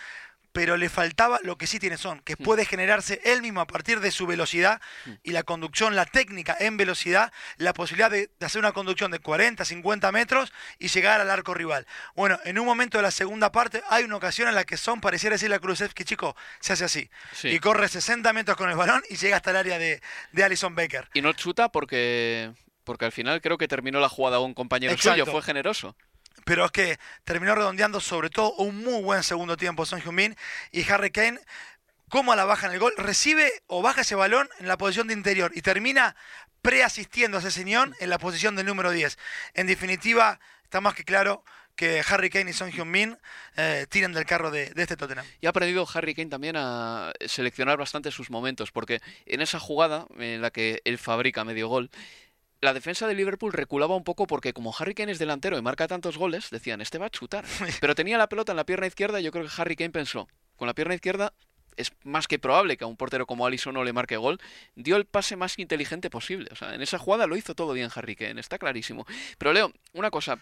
pero 0.52 0.76
le 0.76 0.88
faltaba 0.88 1.38
lo 1.42 1.56
que 1.56 1.66
sí 1.66 1.78
tiene 1.78 1.96
Son, 1.96 2.20
que 2.20 2.36
puede 2.36 2.64
generarse 2.64 3.20
él 3.24 3.42
mismo 3.42 3.60
a 3.60 3.66
partir 3.66 4.00
de 4.00 4.10
su 4.10 4.26
velocidad 4.26 4.80
y 5.22 5.32
la 5.32 5.42
conducción, 5.42 5.96
la 5.96 6.06
técnica 6.06 6.56
en 6.58 6.76
velocidad, 6.76 7.32
la 7.56 7.72
posibilidad 7.72 8.10
de, 8.10 8.30
de 8.38 8.46
hacer 8.46 8.58
una 8.58 8.72
conducción 8.72 9.10
de 9.10 9.18
40, 9.18 9.64
50 9.64 10.12
metros 10.12 10.52
y 10.78 10.88
llegar 10.88 11.20
al 11.20 11.30
arco 11.30 11.54
rival. 11.54 11.86
Bueno, 12.14 12.38
en 12.44 12.58
un 12.58 12.66
momento 12.66 12.98
de 12.98 13.02
la 13.02 13.10
segunda 13.10 13.50
parte 13.50 13.82
hay 13.88 14.04
una 14.04 14.16
ocasión 14.16 14.48
en 14.48 14.54
la 14.54 14.64
que 14.64 14.76
Son 14.76 15.00
pareciera 15.00 15.34
decirle 15.34 15.56
a 15.56 15.58
Kulusevski, 15.58 16.04
chico, 16.04 16.36
se 16.60 16.74
hace 16.74 16.84
así. 16.84 17.10
Sí. 17.32 17.48
Y 17.48 17.58
corre 17.58 17.88
60 17.88 18.32
metros 18.32 18.56
con 18.56 18.68
el 18.68 18.76
balón 18.76 19.02
y 19.08 19.16
llega 19.16 19.36
hasta 19.36 19.50
el 19.50 19.56
área 19.56 19.78
de, 19.78 20.02
de 20.32 20.44
Alison 20.44 20.74
Becker. 20.74 21.08
Y 21.14 21.22
no 21.22 21.32
chuta 21.32 21.70
porque, 21.70 22.52
porque 22.84 23.06
al 23.06 23.12
final 23.12 23.40
creo 23.40 23.58
que 23.58 23.68
terminó 23.68 24.00
la 24.00 24.08
jugada 24.08 24.38
un 24.40 24.54
compañero 24.54 24.92
Exacto. 24.92 25.20
suyo, 25.20 25.32
fue 25.32 25.42
generoso. 25.42 25.96
Pero 26.44 26.64
es 26.66 26.70
que 26.70 26.98
terminó 27.24 27.54
redondeando 27.54 28.00
sobre 28.00 28.30
todo 28.30 28.54
un 28.54 28.82
muy 28.82 29.02
buen 29.02 29.22
segundo 29.22 29.56
tiempo 29.56 29.86
Son 29.86 30.00
Heung-min 30.00 30.36
y 30.70 30.90
Harry 30.90 31.10
Kane 31.10 31.40
cómo 32.12 32.34
la 32.36 32.44
baja 32.44 32.66
en 32.66 32.74
el 32.74 32.78
gol, 32.78 32.92
recibe 32.98 33.50
o 33.68 33.80
baja 33.80 34.02
ese 34.02 34.14
balón 34.14 34.46
en 34.60 34.68
la 34.68 34.76
posición 34.76 35.06
de 35.06 35.14
interior 35.14 35.50
y 35.54 35.62
termina 35.62 36.14
preasistiendo 36.60 37.38
a 37.38 37.40
ese 37.40 37.50
señor 37.50 37.96
en 38.00 38.10
la 38.10 38.18
posición 38.18 38.54
del 38.54 38.66
número 38.66 38.90
10. 38.90 39.18
En 39.54 39.66
definitiva, 39.66 40.38
está 40.62 40.82
más 40.82 40.94
que 40.94 41.04
claro 41.04 41.42
que 41.74 42.02
Harry 42.06 42.28
Kane 42.28 42.50
y 42.50 42.52
Son 42.52 42.70
Heung-min 42.70 43.16
eh, 43.56 43.86
tiran 43.88 44.12
del 44.12 44.26
carro 44.26 44.50
de, 44.50 44.68
de 44.74 44.82
este 44.82 44.94
Tottenham. 44.94 45.24
Y 45.40 45.46
ha 45.46 45.50
aprendido 45.50 45.88
Harry 45.94 46.14
Kane 46.14 46.28
también 46.28 46.54
a 46.58 47.14
seleccionar 47.26 47.78
bastante 47.78 48.10
sus 48.10 48.30
momentos, 48.30 48.72
porque 48.72 49.00
en 49.24 49.40
esa 49.40 49.58
jugada 49.58 50.06
en 50.18 50.42
la 50.42 50.50
que 50.50 50.82
él 50.84 50.98
fabrica 50.98 51.44
medio 51.44 51.68
gol, 51.68 51.90
la 52.62 52.72
defensa 52.72 53.08
de 53.08 53.14
Liverpool 53.14 53.52
reculaba 53.52 53.96
un 53.96 54.04
poco 54.04 54.28
porque 54.28 54.52
como 54.52 54.72
Harry 54.78 54.94
Kane 54.94 55.10
es 55.10 55.18
delantero 55.18 55.58
y 55.58 55.62
marca 55.62 55.88
tantos 55.88 56.16
goles, 56.16 56.48
decían, 56.50 56.80
este 56.80 56.96
va 56.96 57.06
a 57.06 57.10
chutar. 57.10 57.44
Pero 57.80 57.96
tenía 57.96 58.16
la 58.16 58.28
pelota 58.28 58.52
en 58.52 58.56
la 58.56 58.64
pierna 58.64 58.86
izquierda 58.86 59.20
y 59.20 59.24
yo 59.24 59.32
creo 59.32 59.44
que 59.44 59.50
Harry 59.56 59.74
Kane 59.74 59.90
pensó, 59.90 60.28
con 60.56 60.68
la 60.68 60.74
pierna 60.74 60.94
izquierda 60.94 61.32
es 61.76 61.92
más 62.04 62.28
que 62.28 62.38
probable 62.38 62.76
que 62.76 62.84
a 62.84 62.86
un 62.86 62.96
portero 62.96 63.26
como 63.26 63.46
Alisson 63.46 63.74
no 63.74 63.82
le 63.82 63.92
marque 63.92 64.16
gol, 64.16 64.38
dio 64.76 64.96
el 64.96 65.06
pase 65.06 65.34
más 65.34 65.58
inteligente 65.58 66.08
posible. 66.08 66.50
O 66.52 66.56
sea, 66.56 66.74
en 66.74 66.82
esa 66.82 66.98
jugada 66.98 67.26
lo 67.26 67.36
hizo 67.36 67.56
todo 67.56 67.72
bien 67.72 67.90
Harry 67.94 68.14
Kane, 68.14 68.40
está 68.40 68.58
clarísimo. 68.58 69.06
Pero 69.38 69.52
Leo, 69.52 69.72
una 69.94 70.10
cosa, 70.10 70.38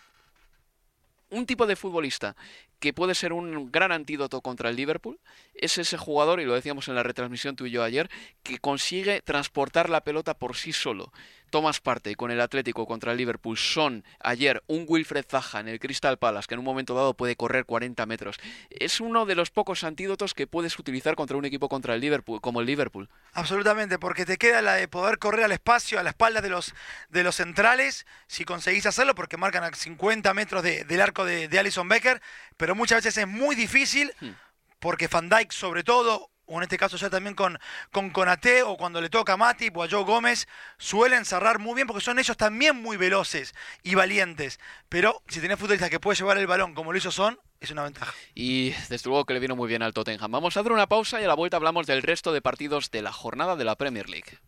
un 1.31 1.47
tipo 1.47 1.67
de 1.67 1.77
futbolista 1.77 2.37
que 2.81 2.93
puede 2.93 3.15
ser 3.15 3.33
un 3.33 3.71
gran 3.71 3.93
antídoto 3.93 4.41
contra 4.41 4.69
el 4.71 4.77
Liverpool 4.77 5.21
es 5.55 5.79
ese 5.79 5.97
jugador, 5.97 6.41
y 6.41 6.45
lo 6.45 6.55
decíamos 6.55 6.89
en 6.89 6.97
la 6.97 7.03
retransmisión 7.03 7.57
tú 7.57 7.67
y 7.67 7.71
yo 7.71 7.83
ayer, 7.83 8.11
que 8.43 8.59
consigue 8.59 9.23
transportar 9.23 9.89
la 9.89 10.03
pelota 10.03 10.35
por 10.35 10.57
sí 10.57 10.73
solo. 10.73 11.13
Tomas 11.51 11.81
parte 11.81 12.15
con 12.15 12.31
el 12.31 12.41
Atlético 12.41 12.87
contra 12.87 13.13
el 13.13 13.19
Liverpool 13.19 13.59
son 13.59 14.05
ayer 14.21 14.63
un 14.67 14.85
Wilfred 14.89 15.25
Zaha 15.29 15.61
en 15.61 15.69
el 15.69 15.81
Crystal 15.81 16.17
Palace 16.19 16.47
que 16.49 16.55
en 16.55 16.61
un 16.61 16.65
momento 16.65 16.95
dado 16.95 17.15
puede 17.15 17.37
correr 17.37 17.65
40 17.65 18.07
metros. 18.07 18.37
Es 18.71 19.01
uno 19.01 19.27
de 19.27 19.35
los 19.35 19.51
pocos 19.51 19.85
antídotos 19.85 20.33
que 20.33 20.47
puedes 20.47 20.79
utilizar 20.79 21.17
contra 21.17 21.37
un 21.37 21.45
equipo 21.45 21.69
contra 21.69 21.95
el 21.95 22.01
Liverpool, 22.01 22.41
como 22.41 22.61
el 22.61 22.67
Liverpool. 22.67 23.09
Absolutamente, 23.33 23.99
porque 23.99 24.25
te 24.25 24.39
queda 24.39 24.63
la 24.63 24.75
de 24.75 24.89
poder 24.89 25.19
correr 25.19 25.45
al 25.45 25.53
espacio, 25.53 25.99
a 25.99 26.03
la 26.03 26.11
espalda 26.11 26.41
de 26.41 26.51
los, 26.51 26.75
de 27.09 27.25
los 27.25 27.35
centrales, 27.37 28.07
si 28.27 28.45
conseguís 28.45 28.87
hacerlo, 28.87 29.15
porque 29.15 29.37
marcan 29.37 29.65
a 29.65 29.73
50 29.73 30.33
metros 30.35 30.63
del 30.63 31.01
arco 31.01 31.25
de, 31.25 31.49
de 31.49 31.59
Alison 31.59 31.89
Becker, 31.89 32.23
pero 32.57 32.75
muchas 32.75 33.05
veces 33.05 33.19
es 33.19 33.29
muy 33.29 33.57
difícil, 33.57 34.13
Hmm. 34.21 34.31
porque 34.79 35.09
Van 35.09 35.29
Dijk 35.29 35.53
sobre 35.53 35.83
todo, 35.83 36.31
o 36.51 36.57
en 36.57 36.65
este 36.65 36.77
caso 36.77 36.97
ya 36.97 37.09
también 37.09 37.35
con, 37.35 37.59
con 37.93 38.11
Conate, 38.11 38.63
o 38.65 38.77
cuando 38.77 39.01
le 39.01 39.09
toca 39.09 39.35
a 39.35 39.37
Matip 39.37 39.77
o 39.77 39.85
a 39.85 39.89
Joe 39.89 40.03
Gómez, 40.03 40.49
suelen 40.79 41.25
cerrar 41.25 41.61
muy 41.61 41.75
bien, 41.75 41.87
porque 41.87 42.03
son 42.03 42.19
ellos 42.19 42.37
también 42.37 42.77
muy 42.77 42.97
veloces 42.97 43.55
y 43.85 43.95
valientes. 43.95 44.59
Pero 44.89 45.23
si 45.29 45.41
tenés 45.41 45.59
futbolistas 45.59 45.91
que 45.91 46.01
puede 46.01 46.17
llevar 46.17 46.39
el 46.39 46.49
balón 46.49 46.75
como 46.75 46.93
lo 46.93 46.99
hizo 46.99 47.13
Son, 47.13 47.39
es 47.61 47.71
una 47.71 47.85
ventaja. 47.85 48.13
Y 48.35 48.71
desde 48.89 49.09
luego 49.09 49.25
que 49.25 49.35
le 49.35 49.41
vino 49.41 49.55
muy 49.55 49.69
bien 49.69 49.83
al 49.83 49.95
Tottenham. 49.95 50.33
Vamos 50.33 50.57
a 50.57 50.61
hacer 50.61 50.73
una 50.73 50.89
pausa 50.89 51.21
y 51.21 51.25
a 51.25 51.29
la 51.29 51.35
vuelta 51.35 51.57
hablamos 51.57 51.87
del 51.87 52.03
resto 52.03 52.33
de 52.33 52.43
partidos 52.43 52.91
de 52.91 53.03
la 53.03 53.13
jornada 53.13 53.55
de 53.55 53.65
la 53.65 53.77
Premier 53.77 54.09
League. 54.09 54.39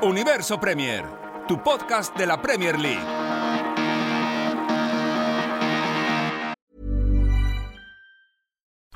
Universo 0.00 0.58
Premier, 0.58 1.04
tu 1.46 1.62
podcast 1.62 2.16
de 2.16 2.26
la 2.26 2.40
Premier 2.40 2.78
League. 2.78 3.27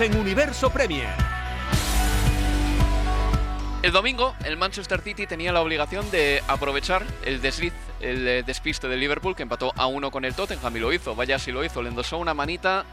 En 0.00 0.16
Universo 0.16 0.70
Premier. 0.70 1.08
El 3.82 3.90
domingo, 3.90 4.36
el 4.44 4.56
Manchester 4.56 5.00
City 5.00 5.26
tenía 5.26 5.50
la 5.52 5.60
obligación 5.60 6.08
de 6.12 6.40
aprovechar 6.46 7.04
el 7.24 7.40
desliz, 7.40 7.72
el 7.98 8.28
eh, 8.28 8.42
despiste 8.44 8.86
del 8.86 9.00
Liverpool, 9.00 9.34
que 9.34 9.42
empató 9.42 9.72
a 9.76 9.86
uno 9.86 10.12
con 10.12 10.24
el 10.24 10.34
Tottenham 10.34 10.76
y 10.76 10.80
lo 10.80 10.92
hizo. 10.92 11.16
Vaya 11.16 11.40
si 11.40 11.50
lo 11.50 11.64
hizo, 11.64 11.82
le 11.82 11.88
endosó 11.88 12.18
una 12.18 12.32
manita 12.32 12.84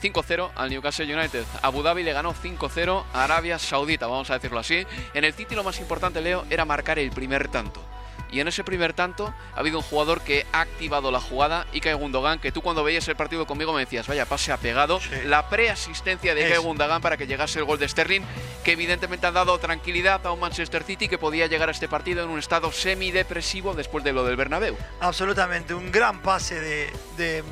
5-0 0.00 0.50
al 0.54 0.70
Newcastle 0.70 1.12
United. 1.12 1.44
Abu 1.62 1.82
Dhabi 1.82 2.04
le 2.04 2.12
ganó 2.12 2.32
5-0 2.32 3.04
a 3.12 3.24
Arabia 3.24 3.58
Saudita, 3.58 4.06
vamos 4.06 4.30
a 4.30 4.34
decirlo 4.34 4.60
así. 4.60 4.86
En 5.14 5.24
el 5.24 5.32
City 5.34 5.56
lo 5.56 5.64
más 5.64 5.80
importante, 5.80 6.20
Leo, 6.20 6.44
era 6.48 6.64
marcar 6.64 7.00
el 7.00 7.10
primer 7.10 7.48
tanto. 7.48 7.82
Y 8.32 8.40
en 8.40 8.48
ese 8.48 8.64
primer 8.64 8.94
tanto 8.94 9.32
ha 9.54 9.60
habido 9.60 9.78
un 9.78 9.84
jugador 9.84 10.22
que 10.22 10.46
ha 10.52 10.62
activado 10.62 11.12
la 11.12 11.20
jugada, 11.20 11.66
Ike 11.74 11.92
Gundogan, 11.92 12.38
que 12.38 12.50
tú 12.50 12.62
cuando 12.62 12.82
veías 12.82 13.06
el 13.06 13.14
partido 13.14 13.46
conmigo 13.46 13.74
me 13.74 13.80
decías, 13.80 14.08
vaya, 14.08 14.24
pase 14.24 14.52
ha 14.52 14.56
pegado. 14.56 15.00
Sí. 15.00 15.10
La 15.26 15.50
preasistencia 15.50 16.34
de 16.34 16.46
Ike. 16.46 16.58
Gundogan 16.58 17.02
para 17.02 17.18
que 17.18 17.26
llegase 17.26 17.58
el 17.58 17.66
gol 17.66 17.78
de 17.78 17.88
Sterling, 17.88 18.22
que 18.64 18.72
evidentemente 18.72 19.26
ha 19.26 19.32
dado 19.32 19.58
tranquilidad 19.58 20.26
a 20.26 20.32
un 20.32 20.40
Manchester 20.40 20.82
City 20.82 21.08
que 21.08 21.18
podía 21.18 21.46
llegar 21.46 21.68
a 21.68 21.72
este 21.72 21.88
partido 21.88 22.24
en 22.24 22.30
un 22.30 22.38
estado 22.38 22.72
semidepresivo 22.72 23.74
después 23.74 24.02
de 24.02 24.12
lo 24.12 24.24
del 24.24 24.36
Bernabéu. 24.36 24.76
Absolutamente, 25.00 25.74
un 25.74 25.92
gran 25.92 26.22
pase 26.22 26.58
de, 26.58 26.90
de, 27.18 27.44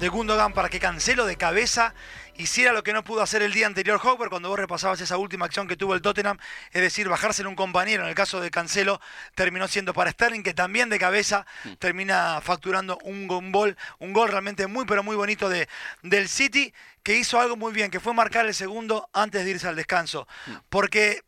de 0.00 0.08
Gundogan 0.08 0.54
para 0.54 0.70
que 0.70 0.80
Cancelo 0.80 1.26
de 1.26 1.36
cabeza 1.36 1.94
hiciera 2.36 2.72
lo 2.72 2.82
que 2.82 2.92
no 2.92 3.04
pudo 3.04 3.20
hacer 3.22 3.42
el 3.42 3.52
día 3.52 3.66
anterior 3.66 4.00
Hopper 4.02 4.28
cuando 4.28 4.48
vos 4.48 4.58
repasabas 4.58 5.00
esa 5.00 5.16
última 5.18 5.44
acción 5.44 5.68
que 5.68 5.76
tuvo 5.76 5.94
el 5.94 6.02
Tottenham, 6.02 6.38
es 6.72 6.80
decir, 6.82 7.08
bajarse 7.08 7.42
en 7.42 7.48
un 7.48 7.54
compañero, 7.54 8.02
en 8.02 8.08
el 8.08 8.14
caso 8.14 8.40
de 8.40 8.50
Cancelo 8.50 9.00
terminó 9.34 9.68
siendo 9.68 9.92
para 9.92 10.10
Sterling 10.10 10.42
que 10.42 10.54
también 10.54 10.88
de 10.88 10.98
cabeza 10.98 11.46
termina 11.78 12.40
facturando 12.40 12.98
un, 13.04 13.26
go- 13.28 13.38
un 13.38 13.52
gol, 13.52 13.76
un 13.98 14.12
gol 14.12 14.30
realmente 14.30 14.66
muy 14.66 14.84
pero 14.86 15.02
muy 15.02 15.14
bonito 15.16 15.48
de, 15.48 15.68
del 16.02 16.28
City 16.28 16.72
que 17.02 17.16
hizo 17.16 17.38
algo 17.40 17.56
muy 17.56 17.72
bien, 17.72 17.90
que 17.90 18.00
fue 18.00 18.14
marcar 18.14 18.46
el 18.46 18.54
segundo 18.54 19.08
antes 19.12 19.44
de 19.44 19.50
irse 19.50 19.68
al 19.68 19.76
descanso, 19.76 20.26
porque 20.68 21.22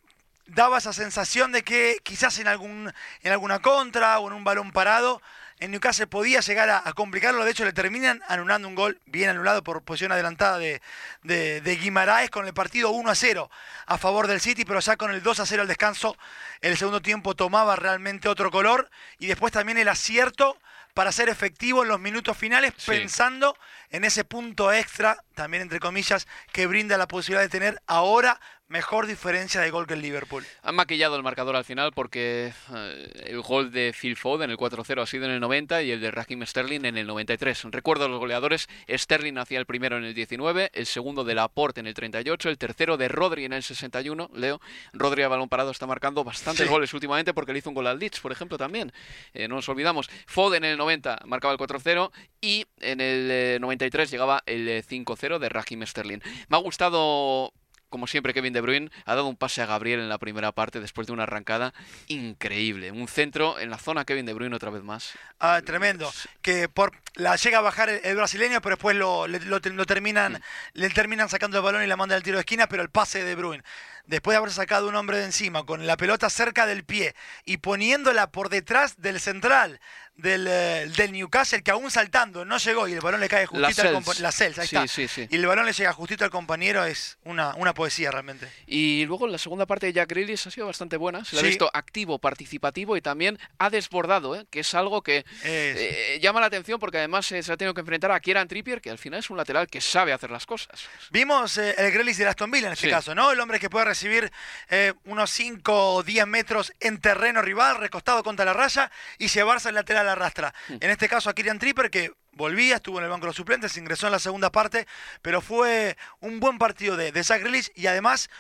daba 0.46 0.78
esa 0.78 0.92
sensación 0.92 1.52
de 1.52 1.62
que 1.64 1.99
quizás 2.02 2.38
en, 2.38 2.49
algún, 2.49 2.92
en 3.23 3.32
alguna 3.32 3.61
contra 3.61 4.18
o 4.20 4.28
en 4.28 4.34
un 4.34 4.44
balón 4.44 4.73
parado, 4.73 5.20
en 5.64 5.71
Newcastle 5.73 6.06
podía 6.06 6.40
llegar 6.40 6.71
a, 6.71 6.83
a 6.85 6.92
complicarlo. 6.92 7.44
De 7.44 7.50
hecho, 7.50 7.64
le 7.64 7.73
terminan 7.73 8.23
anulando 8.28 8.68
un 8.68 8.75
gol 8.75 9.00
bien 9.06 9.30
anulado 9.30 9.62
por 9.64 9.83
posición 9.83 10.12
adelantada 10.12 10.59
de, 10.59 10.80
de, 11.23 11.61
de 11.61 11.76
Guimaraes 11.76 12.30
con 12.30 12.47
el 12.47 12.54
partido 12.54 12.90
1 12.90 13.11
a 13.11 13.14
0 13.14 13.50
a 13.87 13.99
favor 13.99 14.26
del 14.26 14.40
City, 14.40 14.64
pero 14.64 14.80
ya 14.80 14.97
con 14.97 15.11
el 15.11 15.23
2 15.23 15.40
a 15.40 15.47
0 15.47 15.62
al 15.62 15.68
descanso, 15.68 16.16
el 16.61 16.76
segundo 16.76 17.00
tiempo 17.02 17.35
tomaba 17.35 17.76
realmente 17.76 18.28
otro 18.28 18.50
color 18.50 18.90
y 19.18 19.26
después 19.26 19.52
también 19.52 19.78
el 19.78 19.88
acierto 19.88 20.59
para 20.92 21.11
ser 21.11 21.28
efectivo 21.28 21.83
en 21.83 21.88
los 21.88 21.99
minutos 21.99 22.37
finales, 22.37 22.73
Sí. 22.76 22.92
pensando 22.92 23.56
en 23.90 24.04
ese 24.04 24.23
punto 24.25 24.73
extra, 24.73 25.25
también 25.35 25.62
entre 25.62 25.80
comillas, 25.80 26.28
que 26.52 26.68
brinda 26.68 26.97
la 26.97 27.09
posibilidad 27.09 27.42
de 27.42 27.49
tener 27.49 27.83
ahora 27.88 28.40
mejor 28.75 29.07
diferencia 29.07 29.61
de 29.61 29.71
gol 29.71 29.87
que 29.87 29.95
el 29.95 30.02
Liverpool. 30.02 30.45
Han 30.62 30.75
maquillado 30.75 31.14
el 31.14 31.23
marcador 31.23 31.54
al 31.54 31.64
final 31.64 31.93
porque 31.93 32.52
eh, 32.75 33.11
el 33.26 33.40
gol 33.40 33.71
de 33.71 33.95
Phil 33.99 34.16
Foden, 34.16 34.50
el 34.50 34.57
4-0, 34.57 35.00
ha 35.00 35.07
sido 35.07 35.26
en 35.26 35.31
el 35.31 35.38
90 35.38 35.83
y 35.85 35.93
el 35.93 36.00
de 36.00 36.11
Raheem 36.11 36.45
Sterling 36.45 36.85
en 36.85 36.97
el 36.99 37.07
93. 37.07 37.66
Recuerdo 37.71 38.09
los 38.09 38.19
goleadores, 38.19 38.66
Sterling 38.88 39.38
hacía 39.38 39.61
el 39.61 39.66
primero 39.66 39.97
en 39.97 40.02
el 40.02 40.12
19, 40.12 40.71
el 40.75 40.87
segundo 40.87 41.23
de 41.23 41.37
Laporte 41.37 41.78
en 41.78 41.87
el 41.87 41.95
38, 41.95 42.49
el 42.50 42.59
tercero 42.59 42.97
de 42.97 43.07
Rodri 43.07 43.45
en 43.45 43.52
el 43.52 43.62
61, 43.62 44.28
Leo. 44.35 44.61
Rodri 44.93 45.23
a 45.23 45.28
balón 45.28 45.49
parado 45.49 45.71
está 45.71 45.87
marcando 45.87 46.25
bastantes 46.25 46.66
Sí. 46.66 46.69
goles 46.73 46.93
últimamente 46.95 47.33
porque 47.33 47.52
le 47.52 47.61
hizo 47.61 47.69
un 47.71 47.76
gol 47.76 47.87
al 47.87 48.00
Leeds, 48.00 48.19
por 48.19 48.33
ejemplo, 48.33 48.59
también. 48.59 48.93
Eh, 49.35 49.47
no 49.47 49.54
nos 49.54 49.69
olvidamos. 49.69 50.11
Foden 50.26 50.64
en 50.64 50.73
el 50.73 50.78
90 50.78 51.21
marcaba 51.26 51.52
el 51.52 51.59
4-0 51.61 52.11
y 52.40 52.66
en 52.81 53.00
el 53.00 53.28
eh, 53.31 53.59
93 53.61 54.11
llegaba 54.11 54.43
el 54.47 54.69
eh, 54.69 54.83
5-0 54.83 55.38
de 55.38 55.49
Raheem 55.49 55.87
Sterling. 55.87 56.19
Me 56.49 56.57
ha 56.57 56.61
gustado 56.61 57.52
como 57.94 58.08
siempre, 58.08 58.34
Kevin 58.34 58.52
De 58.52 58.60
Bruyne 58.60 58.90
ha 59.04 59.14
dado 59.14 59.28
un 59.28 59.36
pase 59.36 59.62
a 59.62 59.66
Gabriel 59.66 60.00
en 60.00 60.08
la 60.08 60.18
primera 60.18 60.50
parte 60.50 60.80
después 60.80 61.06
de 61.06 61.12
una 61.12 61.22
arrancada 61.22 61.72
increíble. 62.08 62.90
Un 62.90 63.06
centro 63.06 63.60
en 63.60 63.70
la 63.70 63.78
zona 63.78 64.04
Kevin 64.04 64.26
De 64.26 64.32
Bruyne 64.32 64.56
otra 64.56 64.70
vez 64.70 64.82
más. 64.82 65.12
Ah, 65.38 65.60
tremendo. 65.64 66.12
Que 66.42 66.68
por 66.68 66.90
la 67.14 67.36
llega 67.36 67.58
a 67.58 67.60
bajar 67.60 67.88
el, 67.90 68.00
el 68.02 68.16
brasileño, 68.16 68.60
pero 68.60 68.74
después 68.74 68.96
lo, 68.96 69.28
lo 69.28 69.60
te- 69.60 69.70
lo 69.70 69.86
terminan, 69.86 70.42
le 70.72 70.90
terminan 70.90 71.28
sacando 71.28 71.56
el 71.58 71.62
balón 71.62 71.84
y 71.84 71.86
la 71.86 71.96
manda 71.96 72.16
al 72.16 72.24
tiro 72.24 72.36
de 72.36 72.40
esquina, 72.40 72.66
pero 72.68 72.82
el 72.82 72.90
pase 72.90 73.20
de 73.20 73.24
De 73.26 73.34
Bruyne. 73.36 73.62
Después 74.06 74.34
de 74.34 74.38
haber 74.38 74.52
sacado 74.52 74.88
un 74.88 74.94
hombre 74.96 75.18
de 75.18 75.25
encima, 75.25 75.64
con 75.64 75.87
la 75.87 75.96
pelota 75.96 76.28
cerca 76.30 76.66
del 76.66 76.84
pie 76.84 77.14
y 77.44 77.56
poniéndola 77.58 78.30
por 78.30 78.50
detrás 78.50 79.00
del 79.00 79.18
central 79.20 79.80
del, 80.16 80.46
eh, 80.49 80.87
del 80.96 81.11
Newcastle, 81.11 81.62
que 81.64 81.73
aún 81.73 81.90
saltando 81.90 82.44
no 82.44 82.58
llegó 82.58 82.87
y 82.87 82.92
el 82.92 83.00
balón 83.00 83.18
le 83.20 83.28
cae 83.28 83.46
justito 83.46 83.82
al 83.82 83.92
Lascelles. 83.94 83.94
compa- 84.06 84.20
Lascelles, 84.20 84.58
ahí 84.61 84.68
Sí, 84.68 84.76
está. 84.76 84.87
sí, 84.88 85.08
sí. 85.08 85.26
Y 85.28 85.34
el 85.37 85.46
balón 85.46 85.66
le 85.66 85.73
llega 85.73 85.92
justito 85.92 86.23
al 86.25 86.30
compañero, 86.30 86.84
es 86.84 87.18
una, 87.25 87.54
una 87.56 87.75
poesía 87.75 88.12
realmente. 88.12 88.49
Y 88.66 89.04
luego 89.06 89.26
la 89.26 89.38
segunda 89.38 89.66
parte 89.66 89.87
de 89.87 89.92
Jack 89.94 90.11
Grealish 90.11 90.46
ha 90.46 90.50
sido 90.52 90.66
bastante 90.68 90.96
buena. 90.99 91.25
Se 91.25 91.34
le 91.34 91.40
ha 91.40 91.44
visto 91.44 91.68
activo, 91.75 92.20
participativo 92.20 92.96
y 92.96 93.00
también 93.00 93.40
ha 93.58 93.70
desbordado, 93.70 94.37
¿eh? 94.37 94.46
que 94.50 94.61
es 94.61 94.73
algo 94.75 95.02
que 95.02 95.25
eh, 95.42 96.18
llama 96.23 96.38
la 96.40 96.46
atención 96.46 96.78
porque 96.78 96.99
además 96.99 97.30
eh, 97.32 97.42
se 97.42 97.52
ha 97.52 97.56
tenido 97.56 97.75
que 97.75 97.80
enfrentar 97.80 98.12
a 98.12 98.20
Kieran 98.20 98.46
Trippier, 98.46 98.80
que 98.80 98.90
al 98.90 98.99
final 98.99 99.18
es 99.18 99.30
un 99.30 99.37
lateral 99.37 99.66
que 99.66 99.80
sabe 99.80 100.12
hacer 100.12 100.30
las 100.30 100.46
cosas. 100.46 100.78
Vimos 101.11 101.56
el 101.58 101.90
Grealish 101.90 102.18
de 102.18 102.26
Aston 102.28 102.50
Villa 102.52 102.68
en 102.68 102.75
este 102.75 102.88
caso, 102.88 103.14
¿no? 103.16 103.32
El 103.32 103.40
hombre 103.40 103.58
que 103.58 103.68
puede 103.68 103.87
recibir 103.94 104.32
eh, 104.70 104.92
unos 105.04 105.30
5 105.30 105.94
o 105.94 106.02
10 106.02 106.26
metros 106.26 106.72
en 106.80 107.00
terreno 107.00 107.42
rival, 107.42 107.78
recostado 107.78 108.24
contra 108.24 108.44
la 108.44 108.52
raya 108.52 108.90
y 109.18 109.28
llevarse 109.28 109.68
el 109.68 109.76
lateral 109.76 110.08
a 110.08 110.16
rastra. 110.16 110.52
Hmm. 110.68 110.78
En 110.80 110.90
este 110.90 111.08
caso 111.08 111.30
a 111.30 111.34
Kieran 111.34 111.60
Tripper 111.60 111.90
que 111.90 112.12
volvía, 112.32 112.76
estuvo 112.76 112.98
en 112.98 113.04
el 113.04 113.10
banco 113.10 113.26
de 113.26 113.28
los 113.28 113.36
suplentes, 113.36 113.76
ingresó 113.76 114.06
en 114.06 114.12
la 114.12 114.18
segunda 114.18 114.50
parte, 114.50 114.88
pero 115.22 115.40
fue 115.40 115.96
un 116.18 116.40
buen 116.40 116.58
partido 116.58 116.96
de, 116.96 117.12
de 117.12 117.22
Grealish 117.22 117.70
y 117.76 117.86
además 117.86 118.30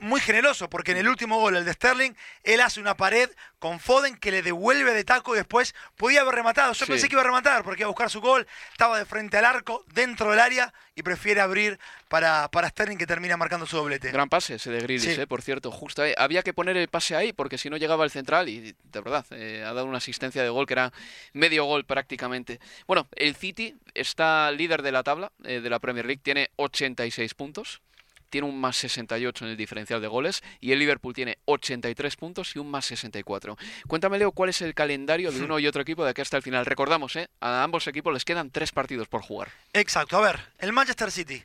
muy 0.00 0.20
generoso, 0.20 0.70
porque 0.70 0.92
en 0.92 0.98
el 0.98 1.08
último 1.08 1.38
gol, 1.40 1.56
el 1.56 1.64
de 1.64 1.72
Sterling, 1.72 2.12
él 2.44 2.60
hace 2.60 2.80
una 2.80 2.96
pared 2.96 3.30
con 3.58 3.78
Foden 3.80 4.16
que 4.16 4.30
le 4.30 4.42
devuelve 4.42 4.92
de 4.94 5.04
taco 5.04 5.34
y 5.34 5.38
después 5.38 5.74
podía 5.96 6.22
haber 6.22 6.34
rematado. 6.36 6.72
Yo 6.72 6.86
Sí. 6.86 6.92
pensé 6.92 7.08
que 7.08 7.14
iba 7.14 7.20
a 7.22 7.24
rematar 7.26 7.62
porque 7.62 7.82
iba 7.82 7.88
a 7.88 7.90
buscar 7.92 8.08
su 8.10 8.20
gol, 8.20 8.46
estaba 8.72 8.98
de 8.98 9.04
frente 9.04 9.36
al 9.36 9.44
arco, 9.44 9.84
dentro 9.92 10.30
del 10.30 10.40
área 10.40 10.72
y 10.94 11.02
prefiere 11.02 11.40
abrir 11.40 11.78
para, 12.08 12.48
para 12.50 12.68
Sterling 12.68 12.96
que 12.96 13.06
termina 13.06 13.36
marcando 13.36 13.66
su 13.66 13.76
doblete. 13.76 14.10
Gran 14.10 14.28
pase 14.28 14.54
ese 14.54 14.70
de 14.70 14.80
Grealish, 14.80 15.14
Sí. 15.14 15.20
eh, 15.20 15.26
por 15.26 15.42
cierto. 15.42 15.70
Justo 15.70 16.02
ahí. 16.02 16.14
Había 16.16 16.42
que 16.42 16.52
poner 16.54 16.76
el 16.76 16.88
pase 16.88 17.14
ahí 17.16 17.32
porque 17.32 17.58
si 17.58 17.68
no 17.70 17.76
llegaba 17.76 18.04
el 18.04 18.10
central 18.10 18.48
y 18.48 18.74
de 18.82 19.00
verdad 19.00 19.24
eh, 19.30 19.62
ha 19.66 19.72
dado 19.74 19.84
una 19.86 19.98
asistencia 19.98 20.42
de 20.42 20.48
gol 20.48 20.66
que 20.66 20.74
era 20.74 20.92
medio 21.32 21.64
gol 21.64 21.84
prácticamente. 21.84 22.60
Bueno, 22.86 23.08
el 23.16 23.34
City 23.36 23.76
está 23.94 24.50
líder 24.52 24.82
de 24.82 24.92
la 24.92 25.02
tabla 25.02 25.32
eh, 25.44 25.60
de 25.60 25.70
la 25.70 25.78
Premier 25.78 26.06
League, 26.06 26.20
tiene 26.22 26.50
86 26.56 27.34
puntos. 27.34 27.80
Tiene 28.30 28.48
un 28.48 28.58
más 28.58 28.76
68 28.76 29.44
en 29.44 29.50
el 29.50 29.56
diferencial 29.56 30.00
de 30.00 30.08
goles 30.08 30.42
y 30.60 30.72
el 30.72 30.78
Liverpool 30.78 31.14
tiene 31.14 31.38
83 31.44 32.16
puntos 32.16 32.56
y 32.56 32.58
un 32.58 32.70
más 32.70 32.86
64. 32.86 33.56
Cuéntame, 33.86 34.18
Leo, 34.18 34.32
cuál 34.32 34.50
es 34.50 34.62
el 34.62 34.74
calendario 34.74 35.32
de 35.32 35.42
uno 35.42 35.58
y 35.58 35.66
otro 35.66 35.82
equipo 35.82 36.04
de 36.04 36.10
aquí 36.10 36.22
hasta 36.22 36.36
el 36.36 36.42
final. 36.42 36.64
Recordamos, 36.64 37.16
¿eh? 37.16 37.28
a 37.40 37.62
ambos 37.62 37.86
equipos 37.86 38.12
les 38.12 38.24
quedan 38.24 38.50
tres 38.50 38.72
partidos 38.72 39.08
por 39.08 39.22
jugar. 39.22 39.50
Exacto, 39.72 40.16
a 40.16 40.20
ver, 40.20 40.40
el 40.58 40.72
Manchester 40.72 41.10
City 41.10 41.44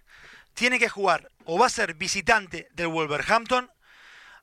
tiene 0.54 0.80
que 0.80 0.90
jugar 0.90 1.30
o 1.44 1.60
va 1.60 1.68
a 1.68 1.70
ser 1.70 1.96
visitante 1.96 2.68
del 2.74 2.88
Wolverhampton, 2.88 3.70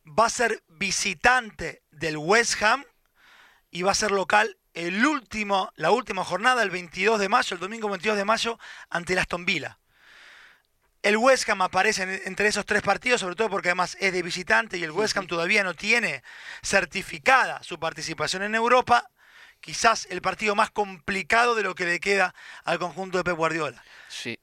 va 0.06 0.26
a 0.26 0.30
ser 0.30 0.62
visitante 0.68 1.82
del 1.90 2.16
West 2.16 2.62
Ham 2.62 2.84
y 3.70 3.82
va 3.82 3.92
a 3.92 3.94
ser 3.94 4.10
local 4.10 4.58
el 4.74 5.04
último, 5.04 5.72
la 5.76 5.90
última 5.90 6.24
jornada, 6.24 6.62
el 6.62 6.70
22 6.70 7.18
de 7.18 7.28
mayo, 7.28 7.54
el 7.54 7.60
domingo 7.60 7.88
22 7.88 8.16
de 8.16 8.24
mayo, 8.24 8.58
ante 8.90 9.12
el 9.12 9.18
Aston 9.18 9.44
Villa. 9.44 9.78
El 11.02 11.16
West 11.16 11.48
Ham 11.48 11.62
aparece 11.62 12.02
en- 12.04 12.22
entre 12.26 12.46
esos 12.48 12.64
tres 12.64 12.82
partidos, 12.82 13.20
sobre 13.20 13.34
todo 13.34 13.50
porque 13.50 13.68
además 13.68 13.96
es 14.00 14.12
de 14.12 14.22
visitante 14.22 14.78
y 14.78 14.84
el 14.84 14.92
West 14.92 15.16
Ham 15.16 15.26
todavía 15.26 15.64
no 15.64 15.74
tiene 15.74 16.22
certificada 16.62 17.62
su 17.62 17.78
participación 17.78 18.42
en 18.44 18.54
Europa. 18.54 19.08
Quizás 19.60 20.06
el 20.10 20.22
partido 20.22 20.54
más 20.54 20.70
complicado 20.70 21.54
de 21.54 21.62
lo 21.62 21.74
que 21.74 21.84
le 21.86 22.00
queda 22.00 22.34
al 22.64 22.78
conjunto 22.78 23.18
de 23.18 23.24
Pep 23.24 23.36
Guardiola. 23.36 23.82
Sí. 24.08 24.38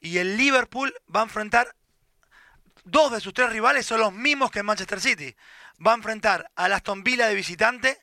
Y 0.00 0.18
el 0.18 0.36
Liverpool 0.36 0.94
va 1.14 1.20
a 1.20 1.24
enfrentar 1.24 1.74
dos 2.84 3.12
de 3.12 3.20
sus 3.20 3.34
tres 3.34 3.50
rivales 3.50 3.84
son 3.86 4.00
los 4.00 4.12
mismos 4.12 4.50
que 4.50 4.60
el 4.60 4.64
Manchester 4.64 5.00
City. 5.00 5.34
Va 5.84 5.92
a 5.92 5.96
enfrentar 5.96 6.50
al 6.56 6.72
Aston 6.72 7.02
Villa 7.04 7.26
de 7.28 7.34
visitante, 7.34 7.98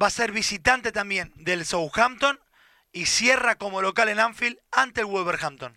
va 0.00 0.06
a 0.08 0.10
ser 0.10 0.32
visitante 0.32 0.92
también 0.92 1.32
del 1.36 1.64
Southampton 1.64 2.40
y 2.92 3.06
cierra 3.06 3.56
como 3.56 3.82
local 3.82 4.08
en 4.08 4.20
Anfield 4.20 4.58
ante 4.72 5.00
el 5.00 5.06
Wolverhampton. 5.06 5.76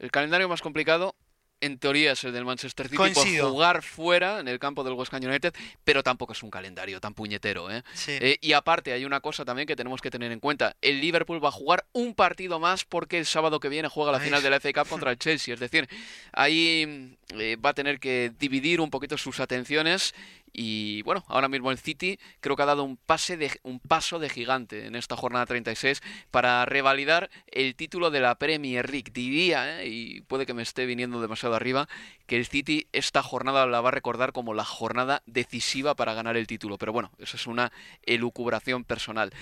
El 0.00 0.10
calendario 0.10 0.48
más 0.48 0.62
complicado, 0.62 1.14
en 1.60 1.78
teoría, 1.78 2.12
es 2.12 2.24
el 2.24 2.32
del 2.32 2.46
Manchester 2.46 2.86
City 2.86 2.96
Coincido. 2.96 3.44
por 3.44 3.52
jugar 3.52 3.82
fuera 3.82 4.40
en 4.40 4.48
el 4.48 4.58
campo 4.58 4.82
del 4.82 4.94
West 4.94 5.12
Ham 5.12 5.22
United, 5.22 5.54
pero 5.84 6.02
tampoco 6.02 6.32
es 6.32 6.42
un 6.42 6.50
calendario 6.50 7.00
tan 7.02 7.12
puñetero. 7.12 7.70
¿eh? 7.70 7.82
Sí. 7.92 8.12
Eh, 8.18 8.38
y 8.40 8.54
aparte, 8.54 8.94
hay 8.94 9.04
una 9.04 9.20
cosa 9.20 9.44
también 9.44 9.68
que 9.68 9.76
tenemos 9.76 10.00
que 10.00 10.10
tener 10.10 10.32
en 10.32 10.40
cuenta. 10.40 10.74
El 10.80 11.02
Liverpool 11.02 11.44
va 11.44 11.50
a 11.50 11.52
jugar 11.52 11.84
un 11.92 12.14
partido 12.14 12.58
más 12.60 12.86
porque 12.86 13.18
el 13.18 13.26
sábado 13.26 13.60
que 13.60 13.68
viene 13.68 13.88
juega 13.88 14.10
la 14.10 14.18
Ay. 14.18 14.24
final 14.24 14.42
de 14.42 14.48
la 14.48 14.58
FA 14.58 14.72
Cup 14.72 14.88
contra 14.88 15.10
el 15.10 15.18
Chelsea. 15.18 15.52
Es 15.52 15.60
decir, 15.60 15.86
ahí 16.32 17.18
eh, 17.38 17.56
va 17.56 17.70
a 17.70 17.74
tener 17.74 18.00
que 18.00 18.32
dividir 18.38 18.80
un 18.80 18.88
poquito 18.88 19.18
sus 19.18 19.38
atenciones. 19.38 20.14
Y 20.52 21.02
bueno, 21.02 21.24
ahora 21.28 21.48
mismo 21.48 21.70
el 21.70 21.78
City 21.78 22.18
creo 22.40 22.56
que 22.56 22.62
ha 22.62 22.66
dado 22.66 22.84
un, 22.84 22.96
pase 22.96 23.36
de, 23.36 23.50
un 23.62 23.80
paso 23.80 24.18
de 24.18 24.28
gigante 24.28 24.86
en 24.86 24.96
esta 24.96 25.16
jornada 25.16 25.46
36 25.46 26.02
para 26.30 26.64
revalidar 26.66 27.30
el 27.46 27.74
título 27.76 28.10
de 28.10 28.20
la 28.20 28.34
Premier 28.36 28.90
League. 28.90 29.10
Diría, 29.12 29.82
¿eh? 29.82 29.88
y 29.88 30.20
puede 30.22 30.46
que 30.46 30.54
me 30.54 30.62
esté 30.62 30.86
viniendo 30.86 31.20
demasiado 31.20 31.54
arriba, 31.54 31.88
que 32.26 32.36
el 32.36 32.46
City 32.46 32.88
esta 32.92 33.22
jornada 33.22 33.66
la 33.66 33.80
va 33.80 33.88
a 33.88 33.92
recordar 33.92 34.32
como 34.32 34.54
la 34.54 34.64
jornada 34.64 35.22
decisiva 35.26 35.94
para 35.94 36.14
ganar 36.14 36.36
el 36.36 36.46
título. 36.46 36.78
Pero 36.78 36.92
bueno, 36.92 37.10
eso 37.18 37.36
es 37.36 37.46
una 37.46 37.72
elucubración 38.02 38.84
personal. 38.84 39.32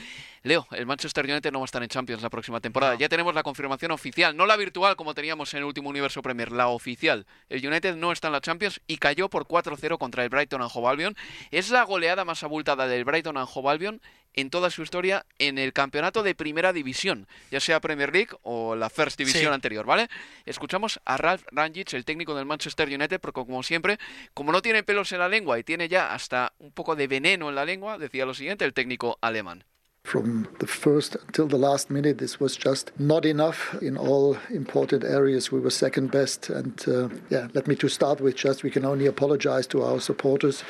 Leo, 0.43 0.67
el 0.71 0.87
Manchester 0.87 1.25
United 1.25 1.53
no 1.53 1.61
va 1.61 1.65
a 1.65 1.67
estar 1.67 1.83
en 1.83 1.89
Champions 1.89 2.23
la 2.23 2.31
próxima 2.31 2.61
temporada. 2.61 2.95
Ya 2.95 3.09
tenemos 3.09 3.35
la 3.35 3.43
confirmación 3.43 3.91
oficial, 3.91 4.37
no 4.37 4.47
la 4.47 4.57
virtual 4.57 4.97
como 4.97 5.15
teníamos 5.15 5.53
en 5.55 5.59
el 5.59 5.65
último 5.65 5.91
Universo 5.91 6.23
Premier, 6.23 6.53
la 6.53 6.69
oficial. 6.69 7.27
El 7.49 7.67
United 7.67 7.97
no 7.97 8.13
está 8.13 8.29
en 8.29 8.33
la 8.33 8.41
Champions 8.41 8.81
y 8.87 8.99
cayó 8.99 9.29
por 9.29 9.47
4-0 9.47 9.99
contra 9.99 10.23
el 10.23 10.29
Brighton 10.29 10.63
and 10.63 10.71
Hove 10.73 10.98
Albion. 10.99 11.17
Es 11.51 11.71
la 11.71 11.85
goleada 11.85 12.25
más 12.25 12.43
abultada 12.43 12.89
del 12.89 13.05
Brighton 13.05 13.37
and 13.37 13.49
Hove 13.53 13.71
Albion 13.71 14.03
en 14.35 14.51
toda 14.51 14.71
su 14.71 14.83
historia 14.83 15.25
en 15.39 15.59
el 15.59 15.73
campeonato 15.73 16.23
de 16.23 16.35
primera 16.35 16.73
división, 16.73 17.27
ya 17.51 17.61
sea 17.61 17.81
Premier 17.81 18.13
League 18.13 18.37
o 18.43 18.77
la 18.77 18.91
First 18.91 19.19
Division 19.19 19.43
Sí. 19.45 19.47
anterior, 19.49 19.85
¿vale? 19.87 20.09
Escuchamos 20.45 21.01
a 21.05 21.17
Ralph 21.17 21.43
Rangic, 21.51 21.93
el 21.95 22.05
técnico 22.05 22.35
del 22.35 22.47
Manchester 22.47 22.89
United, 22.89 23.21
porque 23.21 23.41
como 23.45 23.63
siempre, 23.63 23.99
como 24.35 24.53
no 24.53 24.61
tiene 24.63 24.83
pelos 24.83 25.11
en 25.13 25.21
la 25.21 25.29
lengua 25.29 25.59
y 25.59 25.65
tiene 25.65 25.89
ya 25.89 26.13
hasta 26.13 26.53
un 26.59 26.73
poco 26.73 26.95
de 26.95 27.07
veneno 27.09 27.49
en 27.49 27.55
la 27.55 27.65
lengua, 27.65 27.99
decía 27.99 28.27
lo 28.27 28.35
siguiente 28.35 28.65
el 28.65 28.75
técnico 28.75 29.19
alemán. 29.21 29.65
From 30.09 30.49
the 30.59 30.67
first 30.67 31.17
until 31.27 31.47
the 31.47 31.59
last 31.59 31.91
minute, 31.91 32.17
this 32.17 32.41
was 32.41 32.57
just 32.57 32.93
not 32.99 33.27
enough. 33.27 33.77
In 33.83 33.99
all 33.99 34.39
important 34.49 35.05
areas, 35.05 35.53
we 35.53 35.61
were 35.61 35.71
second 35.71 36.11
best. 36.11 36.49
And 36.49 36.83
uh, 36.89 37.11
yeah, 37.29 37.49
let 37.53 37.67
me 37.67 37.77
to 37.77 37.89
start 37.89 38.23
with 38.23 38.35
just 38.35 38.63
we 38.63 38.71
can 38.71 38.87
only 38.87 39.05
apologize 39.05 39.67
to 39.67 39.83
our 39.83 40.01
supporters. 40.01 40.65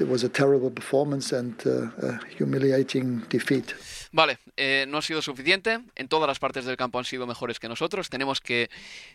It 0.00 0.08
was 0.08 0.24
a 0.24 0.30
terrible 0.30 0.70
performance 0.70 1.32
and 1.32 1.54
uh, 1.66 2.08
a 2.08 2.20
humiliating 2.38 3.24
defeat. 3.28 3.74
Vale, 4.10 4.38
eh, 4.56 4.86
no 4.88 4.96
ha 4.96 5.02
sido 5.02 5.20
suficiente. 5.20 5.78
En 5.94 6.08
todas 6.08 6.26
las 6.26 6.38
partes 6.38 6.64
del 6.64 6.78
campo 6.78 6.98
han 6.98 7.04
sido 7.04 7.26
mejores 7.26 7.60
que 7.60 7.68
nosotros. 7.68 8.08
Tenemos 8.08 8.40
que 8.40 8.70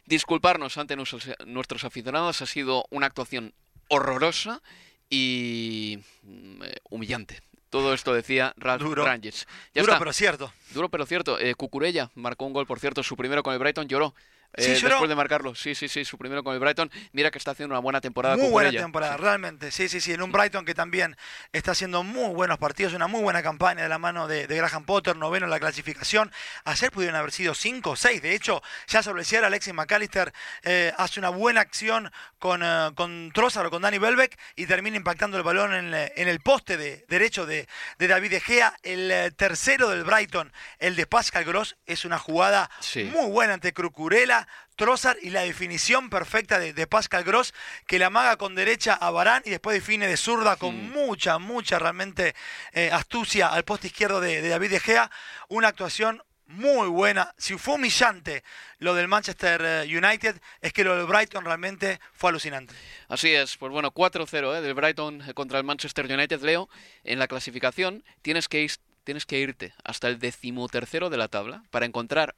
disculparnos 0.06 0.78
ante 0.78 0.96
nuestros, 0.96 1.30
nuestros 1.48 1.84
aficionados. 1.84 2.44
Ha 2.44 2.46
sido 2.46 2.86
una 2.92 3.08
actuación 3.08 3.54
horrorosa 3.88 4.62
y 5.10 5.98
mm, 6.22 6.64
eh, 6.64 6.76
humillante. 6.92 7.42
Todo 7.70 7.94
esto 7.94 8.14
decía 8.14 8.54
Ralph 8.58 8.82
Duro. 8.82 9.06
Rangers. 9.06 9.46
Ya 9.74 9.82
Duro 9.82 9.94
está. 9.94 10.00
pero 10.00 10.14
cierto. 10.14 10.54
Duro 10.72 10.90
pero 10.90 11.06
cierto. 11.06 11.40
Eh, 11.40 11.56
Cucurella 11.56 12.10
marcó 12.16 12.46
un 12.46 12.54
gol, 12.54 12.66
por 12.66 12.80
cierto, 12.80 13.04
su 13.04 13.16
primero 13.18 13.44
con 13.44 13.54
el 13.54 13.60
Brighton, 13.60 13.88
lloró 13.88 14.14
eh, 14.54 14.68
después 14.82 15.08
de 15.10 15.16
marcarlo. 15.16 15.54
Sí, 15.56 15.76
sí, 15.76 15.88
sí, 15.88 16.04
su 16.06 16.18
primero 16.18 16.44
con 16.44 16.54
el 16.54 16.60
Brighton. 16.60 16.90
Mira 17.12 17.30
que 17.32 17.38
está 17.38 17.52
haciendo 17.52 17.74
una 17.76 17.80
buena 17.82 18.02
temporada 18.02 18.36
Muy 18.36 18.46
con 18.46 18.52
buena 18.54 18.72
temporada, 18.72 19.16
realmente. 19.18 19.72
Sí, 19.72 19.88
sí, 19.90 20.02
sí. 20.02 20.14
En 20.14 20.22
un 20.22 20.32
Brighton 20.32 20.66
que 20.66 20.74
también 20.74 21.16
está 21.52 21.72
haciendo 21.72 22.04
muy 22.04 22.34
buenos 22.34 22.58
partidos, 22.58 22.94
una 22.94 23.08
muy 23.08 23.22
buena 23.22 23.44
campaña 23.44 23.84
de 23.84 23.90
la 23.90 23.98
mano 24.00 24.28
de, 24.28 24.48
de 24.48 24.56
Graham 24.58 24.86
Potter, 24.86 25.16
noveno 25.16 25.46
en 25.46 25.52
la 25.52 25.60
clasificación. 25.60 26.32
Ayer 26.66 26.92
pudieron 26.92 27.16
haber 27.18 27.32
sido 27.32 27.54
5 27.54 27.92
o 27.92 27.96
6. 27.96 28.22
De 28.22 28.34
hecho, 28.36 28.62
ya 28.88 29.04
sobre 29.04 29.22
el 29.22 29.26
cierre, 29.26 29.46
Alexis 29.48 29.74
McAllister 29.74 30.34
eh, 30.64 30.92
hace 30.98 31.20
una 31.20 31.30
buena 31.30 31.62
acción 31.62 32.12
con, 32.40 32.62
eh, 32.64 32.92
con 32.96 33.32
Trossard 33.34 33.68
o 33.68 33.70
con 33.70 33.82
Danny 33.84 33.98
Welbeck 34.00 34.38
y 34.56 34.66
termina 34.66 34.98
impactando 34.98 35.38
el 35.38 35.44
balón 35.44 35.74
en, 35.74 35.94
el- 35.94 36.12
en 36.16 36.28
el 36.28 36.40
poste 36.40 36.78
de, 36.78 37.06
derecho 37.08 37.46
de, 37.46 37.68
de 38.00 38.08
David 38.08 38.32
De 38.32 38.42
Gea. 38.42 38.74
El 38.84 39.12
eh, 39.12 39.32
tercero 39.32 39.90
del 39.90 40.04
Brighton, 40.04 40.52
el 40.80 40.96
de 40.96 41.06
Pascal 41.06 41.44
Gross, 41.46 41.78
es 41.86 42.06
una 42.06 42.18
jugada 42.18 42.70
Sí. 42.80 43.04
muy 43.06 43.30
buena 43.30 43.54
ante 43.54 43.74
Crucurella, 43.74 44.47
Trossard 44.78 45.18
y 45.22 45.32
la 45.32 45.42
definición 45.42 46.10
perfecta 46.10 46.58
de, 46.60 46.72
de 46.72 46.88
Pascal 46.88 47.26
Gross 47.26 47.54
que 47.88 48.00
la 48.00 48.06
amaga 48.08 48.38
con 48.38 48.56
derecha 48.56 48.94
a 48.94 49.12
Barán 49.12 49.42
y 49.46 49.50
después 49.50 49.74
define 49.74 50.08
de 50.08 50.16
zurda 50.16 50.56
con 50.56 50.90
mucha, 50.92 51.38
mucha 51.40 51.78
realmente 51.80 52.34
eh, 52.72 52.90
astucia 52.94 53.48
al 53.50 53.66
poste 53.66 53.88
izquierdo 53.88 54.22
de, 54.22 54.42
de 54.42 54.48
David 54.48 54.70
De 54.72 54.80
Gea. 54.80 55.12
Una 55.50 55.68
actuación 55.68 56.24
muy 56.46 56.88
buena. 56.88 57.34
Si 57.38 57.58
fue 57.58 57.74
humillante 57.76 58.42
lo 58.80 58.94
del 58.94 59.10
Manchester 59.10 59.62
eh, 59.66 59.82
United, 59.98 60.40
es 60.62 60.72
que 60.72 60.86
lo 60.86 60.96
del 60.96 61.06
Brighton 61.06 61.44
realmente 61.44 62.00
fue 62.14 62.30
alucinante. 62.30 62.74
Así 63.10 63.34
es, 63.34 63.58
pues 63.58 63.70
bueno, 63.72 63.92
4-0 63.92 64.58
¿eh? 64.58 64.62
del 64.62 64.74
Brighton 64.74 65.22
contra 65.34 65.58
el 65.58 65.66
Manchester 65.66 66.06
United. 66.06 66.40
Leo, 66.44 66.70
en 67.04 67.20
la 67.20 67.28
clasificación 67.28 68.06
tienes 68.22 68.48
que, 68.48 68.64
ir- 68.64 68.80
tienes 69.04 69.26
que 69.26 69.40
irte 69.40 69.74
hasta 69.84 70.08
el 70.08 70.20
decimotercero 70.20 71.10
de 71.10 71.18
la 71.18 71.28
tabla 71.28 71.64
para 71.70 71.86
encontrar 71.86 72.34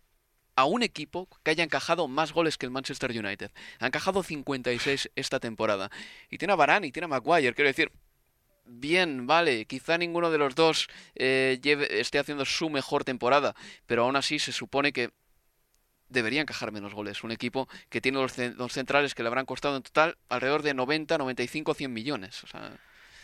a 0.59 0.65
un 0.65 0.83
equipo 0.83 1.27
que 1.43 1.51
haya 1.51 1.63
encajado 1.63 2.07
más 2.07 2.31
goles 2.33 2.57
que 2.57 2.65
el 2.65 2.71
Manchester 2.71 3.11
United. 3.11 3.51
Ha 3.79 3.87
encajado 3.87 4.23
56 4.23 5.09
esta 5.15 5.39
temporada. 5.39 5.89
Y 6.29 6.37
tiene 6.37 6.53
a 6.53 6.55
Varane 6.55 6.87
y 6.87 6.91
tiene 6.91 7.05
a 7.05 7.07
Maguire, 7.09 7.53
quiero 7.53 7.69
decir... 7.69 7.91
Bien, 8.71 9.25
vale, 9.25 9.65
quizá 9.65 9.97
ninguno 9.97 10.29
de 10.29 10.37
los 10.37 10.53
dos 10.53 10.89
eh, 11.15 11.57
lleve- 11.63 11.87
esté 11.99 12.19
haciendo 12.19 12.45
su 12.45 12.69
mejor 12.69 13.03
temporada, 13.03 13.55
pero 13.87 14.03
aún 14.03 14.15
así 14.15 14.37
se 14.37 14.51
supone 14.51 14.93
que 14.93 15.09
debería 16.07 16.41
encajar 16.41 16.71
menos 16.71 16.93
goles. 16.93 17.23
Un 17.23 17.31
equipo 17.31 17.67
que 17.89 17.99
tiene 17.99 18.19
los, 18.19 18.37
los 18.37 18.71
centrales 18.71 19.15
que 19.15 19.23
le 19.23 19.27
habrán 19.27 19.47
costado 19.47 19.75
en 19.75 19.81
total 19.81 20.17
alrededor 20.29 20.61
de 20.61 20.75
90, 20.75 21.17
95, 21.17 21.73
100 21.73 21.91
millones. 21.93 22.43
O 22.43 22.47
sea, 22.47 22.71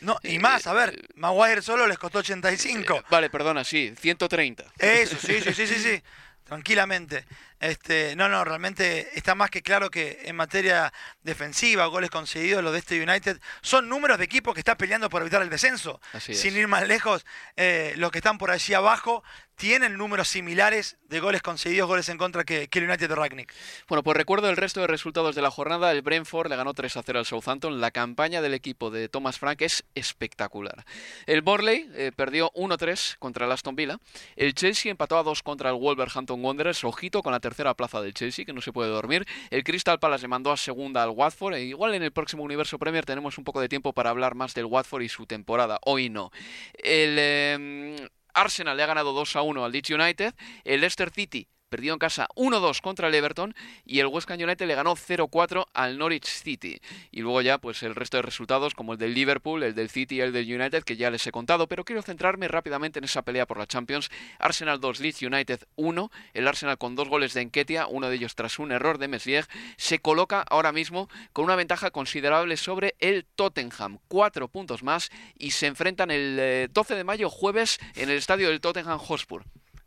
No, 0.02 0.18
y 0.24 0.38
Eh, 0.38 0.40
más, 0.40 0.66
a 0.66 0.74
ver, 0.74 0.96
eh, 0.98 1.08
Maguire 1.14 1.62
solo 1.62 1.86
les 1.86 2.00
costó 2.00 2.20
85. 2.20 3.04
vale, 3.12 3.30
perdona, 3.30 3.64
sí, 3.64 3.94
130. 4.00 4.66
Eso, 4.80 5.16
sí, 5.20 5.42
sí, 5.42 5.54
sí, 5.54 5.68
sí, 5.68 5.76
sí. 5.76 6.02
Tranquilamente. 6.46 7.26
Este, 7.60 8.16
no, 8.16 8.30
no, 8.30 8.44
realmente 8.44 9.18
está 9.18 9.36
más 9.36 9.50
que 9.50 9.62
claro 9.62 9.90
que 9.90 10.24
en 10.26 10.36
materia 10.36 10.92
defensiva, 11.24 11.86
goles 11.88 12.10
concedidos, 12.10 12.64
los 12.64 12.74
de 12.74 12.80
este 12.80 13.02
United, 13.02 13.40
son 13.62 13.90
números 13.90 14.18
de 14.18 14.26
equipo 14.26 14.54
que 14.54 14.60
está 14.60 14.78
peleando 14.78 15.10
por 15.10 15.22
evitar 15.22 15.42
el 15.42 15.50
descenso. 15.50 16.02
Así 16.14 16.34
es. 16.34 16.40
Sin 16.40 16.56
ir 16.58 16.68
más 16.68 16.88
lejos, 16.88 17.26
eh, 17.56 17.94
los 17.98 18.12
que 18.12 18.20
están 18.20 18.38
por 18.38 18.52
allí 18.52 18.74
abajo 18.74 19.24
tienen 19.56 19.98
números 19.98 20.28
similares 20.28 20.98
de 21.04 21.20
goles 21.20 21.42
concedidos, 21.42 21.88
goles 21.88 22.10
en 22.10 22.18
contra 22.18 22.44
que, 22.44 22.68
que 22.68 22.80
el 22.80 22.86
United 22.86 23.08
de 23.08 23.16
Ragnick. 23.16 23.54
Bueno, 23.88 24.04
pues 24.04 24.18
recuerdo 24.18 24.50
el 24.50 24.58
resto 24.58 24.82
de 24.82 24.88
resultados 24.88 25.36
de 25.36 25.42
la 25.42 25.50
jornada. 25.50 25.92
El 25.92 26.02
Brentford 26.02 26.50
le 26.50 26.56
ganó 26.56 26.74
3 26.74 26.98
a 26.98 27.04
0 27.04 27.20
al 27.20 27.26
Southampton. 27.26 27.80
La 27.80 27.92
campaña 27.92 28.42
del 28.42 28.54
equipo 28.54 28.92
de 28.92 29.08
Thomas 29.08 29.40
Frank 29.40 29.62
es 29.62 29.86
espectacular. 29.96 30.86
El 31.26 31.42
Borley 31.42 31.90
eh, 31.94 32.12
perdió 32.16 32.52
1-3 32.52 33.18
contra 33.18 33.46
el 33.46 33.52
Aston 33.52 33.76
Villa. 33.76 33.98
El 34.36 34.54
Chelsea 34.54 34.92
empató 34.92 35.18
a 35.18 35.24
2 35.24 35.42
contra 35.42 35.70
el 35.70 35.76
Wolverhampton 35.76 36.44
Wanderers. 36.44 36.84
Ojito 36.84 37.24
con 37.24 37.32
la 37.32 37.40
tercera 37.46 37.76
plaza 37.76 38.02
del 38.02 38.16
Chelsea, 38.16 38.44
que 38.44 38.54
no 38.54 38.62
se 38.62 38.74
puede 38.74 38.90
dormir. 38.90 39.28
El 39.52 39.64
Crystal 39.64 40.00
Palace 40.00 40.24
le 40.24 40.30
mandó 40.30 40.52
a 40.52 40.58
segunda 40.58 41.04
al 41.04 41.12
Watford. 41.12 41.54
E 41.54 41.66
igual 41.66 41.94
en 41.94 42.02
el 42.02 42.12
próximo 42.12 42.42
Universo 42.42 42.80
Premier 42.80 43.06
tenemos 43.06 43.38
un 43.38 43.44
poco 43.44 43.62
de 43.62 43.70
tiempo 43.70 43.94
para 43.94 44.10
hablar 44.10 44.34
más 44.34 44.56
del 44.56 44.66
Watford 44.66 45.04
y 45.04 45.10
su 45.10 45.28
temporada. 45.28 45.80
Hoy 45.86 46.10
no. 46.10 46.32
El 46.74 47.18
eh, 47.20 48.10
Arsenal 48.34 48.76
le 48.76 48.84
ha 48.84 48.88
ganado 48.88 49.14
2 49.14 49.36
a 49.36 49.44
1 49.44 49.64
al 49.64 49.72
Leeds 49.72 49.92
United. 49.92 50.34
El 50.64 50.82
Leicester 50.82 51.12
City 51.12 51.48
perdió 51.76 51.92
en 51.92 52.00
casa 52.00 52.30
1-2 52.38 52.80
contra 52.80 53.10
el 53.10 53.16
Everton 53.16 53.54
y 53.86 54.00
el 54.00 54.08
West 54.08 54.32
Ham 54.32 54.40
United 54.40 54.66
le 54.66 54.76
ganó 54.76 54.96
0-4 54.96 55.66
al 55.74 55.98
Norwich 55.98 56.26
City. 56.26 56.80
Y 57.12 57.20
luego 57.20 57.42
ya 57.42 57.58
pues 57.58 57.84
el 57.84 57.96
resto 57.96 58.16
de 58.16 58.22
resultados 58.22 58.74
como 58.74 58.94
el 58.94 58.98
del 58.98 59.14
Liverpool, 59.14 59.62
el 59.62 59.76
del 59.76 59.90
City 59.90 60.16
y 60.16 60.22
el 60.22 60.32
del 60.32 60.46
United 60.46 60.86
que 60.86 60.96
ya 60.96 61.12
les 61.12 61.28
he 61.28 61.34
contado, 61.34 61.68
pero 61.68 61.84
quiero 61.84 62.02
centrarme 62.02 62.48
rápidamente 62.48 63.00
en 63.00 63.04
esa 63.04 63.24
pelea 63.24 63.46
por 63.46 63.58
la 63.58 63.68
Champions. 63.68 64.10
Arsenal 64.40 64.80
2, 64.80 65.02
Leeds 65.02 65.24
United 65.24 65.68
1, 65.76 66.12
el 66.34 66.48
Arsenal 66.48 66.78
con 66.78 66.96
dos 66.96 67.10
goles 67.10 67.34
de 67.34 67.42
Enquetia, 67.42 67.88
uno 67.88 68.08
de 68.08 68.16
ellos 68.16 68.36
tras 68.36 68.58
un 68.58 68.72
error 68.72 68.98
de 68.98 69.10
Meslier, 69.10 69.46
se 69.76 70.00
coloca 70.00 70.46
ahora 70.50 70.72
mismo 70.72 71.10
con 71.34 71.44
una 71.44 71.58
ventaja 71.58 71.92
considerable 71.92 72.56
sobre 72.56 72.96
el 73.00 73.26
Tottenham, 73.26 74.00
cuatro 74.08 74.48
puntos 74.48 74.82
más 74.82 75.10
y 75.38 75.52
se 75.52 75.68
enfrentan 75.68 76.10
el 76.10 76.38
eh, 76.40 76.70
12 76.72 76.96
de 76.96 77.04
mayo 77.04 77.30
jueves 77.30 77.80
en 77.96 78.10
el 78.10 78.16
estadio 78.16 78.48
del 78.48 78.62
Tottenham 78.62 78.98
Hotspur. 78.98 79.44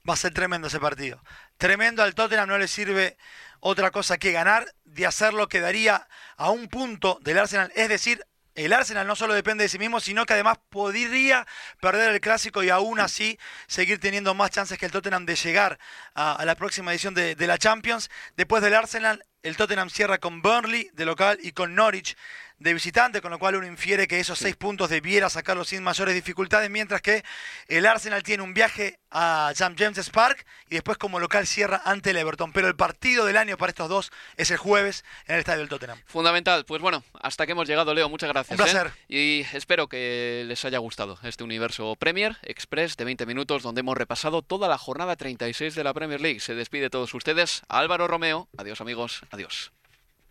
Va 0.08 0.14
a 0.14 0.16
ser 0.16 0.32
tremendo 0.32 0.68
ese 0.68 0.80
partido. 0.80 1.22
Tremendo 1.58 2.02
al 2.02 2.14
Tottenham, 2.14 2.48
no 2.48 2.58
le 2.58 2.68
sirve 2.68 3.18
otra 3.60 3.90
cosa 3.90 4.16
que 4.16 4.32
ganar. 4.32 4.72
De 4.84 5.06
hacerlo 5.06 5.48
quedaría 5.48 6.08
a 6.36 6.50
un 6.50 6.68
punto 6.68 7.18
del 7.22 7.38
Arsenal. 7.38 7.70
Es 7.74 7.88
decir, 7.88 8.24
el 8.54 8.72
Arsenal 8.72 9.06
no 9.06 9.14
solo 9.14 9.34
depende 9.34 9.64
de 9.64 9.68
sí 9.68 9.78
mismo, 9.78 10.00
sino 10.00 10.24
que 10.26 10.32
además 10.32 10.58
podría 10.70 11.46
perder 11.80 12.12
el 12.12 12.20
clásico 12.20 12.62
y 12.62 12.70
aún 12.70 12.98
así 13.00 13.38
seguir 13.66 14.00
teniendo 14.00 14.34
más 14.34 14.50
chances 14.50 14.78
que 14.78 14.86
el 14.86 14.92
Tottenham 14.92 15.26
de 15.26 15.36
llegar 15.36 15.78
a, 16.14 16.44
la 16.44 16.54
próxima 16.56 16.90
edición 16.90 17.14
de, 17.14 17.34
de 17.34 17.46
la 17.46 17.58
Champions. 17.58 18.10
Después 18.36 18.62
del 18.62 18.74
Arsenal, 18.74 19.24
el 19.42 19.56
Tottenham 19.56 19.90
cierra 19.90 20.18
con 20.18 20.42
Burnley 20.42 20.90
de 20.94 21.04
local 21.04 21.38
y 21.40 21.52
con 21.52 21.74
Norwich 21.74 22.16
de 22.58 22.74
visitante, 22.74 23.20
con 23.20 23.30
lo 23.30 23.38
cual 23.38 23.56
uno 23.56 23.66
infiere 23.66 24.08
que 24.08 24.20
esos 24.20 24.38
seis 24.38 24.56
puntos 24.56 24.90
debiera 24.90 25.30
sacarlos 25.30 25.68
sin 25.68 25.82
mayores 25.82 26.14
dificultades, 26.14 26.70
mientras 26.70 27.02
que 27.02 27.24
el 27.68 27.86
Arsenal 27.86 28.22
tiene 28.22 28.42
un 28.42 28.54
viaje 28.54 28.98
a 29.10 29.50
St. 29.52 29.74
James's 29.78 30.10
Park 30.10 30.44
y 30.68 30.74
después 30.74 30.98
como 30.98 31.20
local 31.20 31.46
cierra 31.46 31.80
ante 31.84 32.10
el 32.10 32.16
Everton. 32.16 32.52
Pero 32.52 32.68
el 32.68 32.76
partido 32.76 33.24
del 33.24 33.36
año 33.36 33.56
para 33.56 33.70
estos 33.70 33.88
dos 33.88 34.10
es 34.36 34.50
el 34.50 34.56
jueves 34.56 35.04
en 35.26 35.34
el 35.34 35.40
estadio 35.40 35.60
del 35.60 35.68
Tottenham. 35.68 35.98
Fundamental. 36.06 36.64
Pues 36.64 36.82
bueno, 36.82 37.04
hasta 37.20 37.46
que 37.46 37.52
hemos 37.52 37.68
llegado, 37.68 37.94
Leo. 37.94 38.08
Muchas 38.08 38.28
gracias. 38.28 38.58
Un 38.58 38.64
placer. 38.64 38.92
¿eh? 39.08 39.14
Y 39.14 39.56
espero 39.56 39.88
que 39.88 40.44
les 40.46 40.64
haya 40.64 40.78
gustado 40.78 41.18
este 41.22 41.44
universo 41.44 41.94
Premier 41.96 42.36
Express 42.42 42.96
de 42.96 43.04
20 43.04 43.26
minutos 43.26 43.62
donde 43.62 43.80
hemos 43.80 43.96
repasado 43.96 44.42
toda 44.42 44.68
la 44.68 44.78
jornada 44.78 45.16
36 45.16 45.74
de 45.74 45.84
la 45.84 45.94
Premier 45.94 46.20
League. 46.20 46.40
Se 46.40 46.54
despide 46.54 46.82
de 46.82 46.90
todos 46.90 47.14
ustedes. 47.14 47.62
Álvaro 47.68 48.08
Romeo. 48.08 48.48
Adiós 48.56 48.80
amigos. 48.80 49.22
Adiós. 49.30 49.72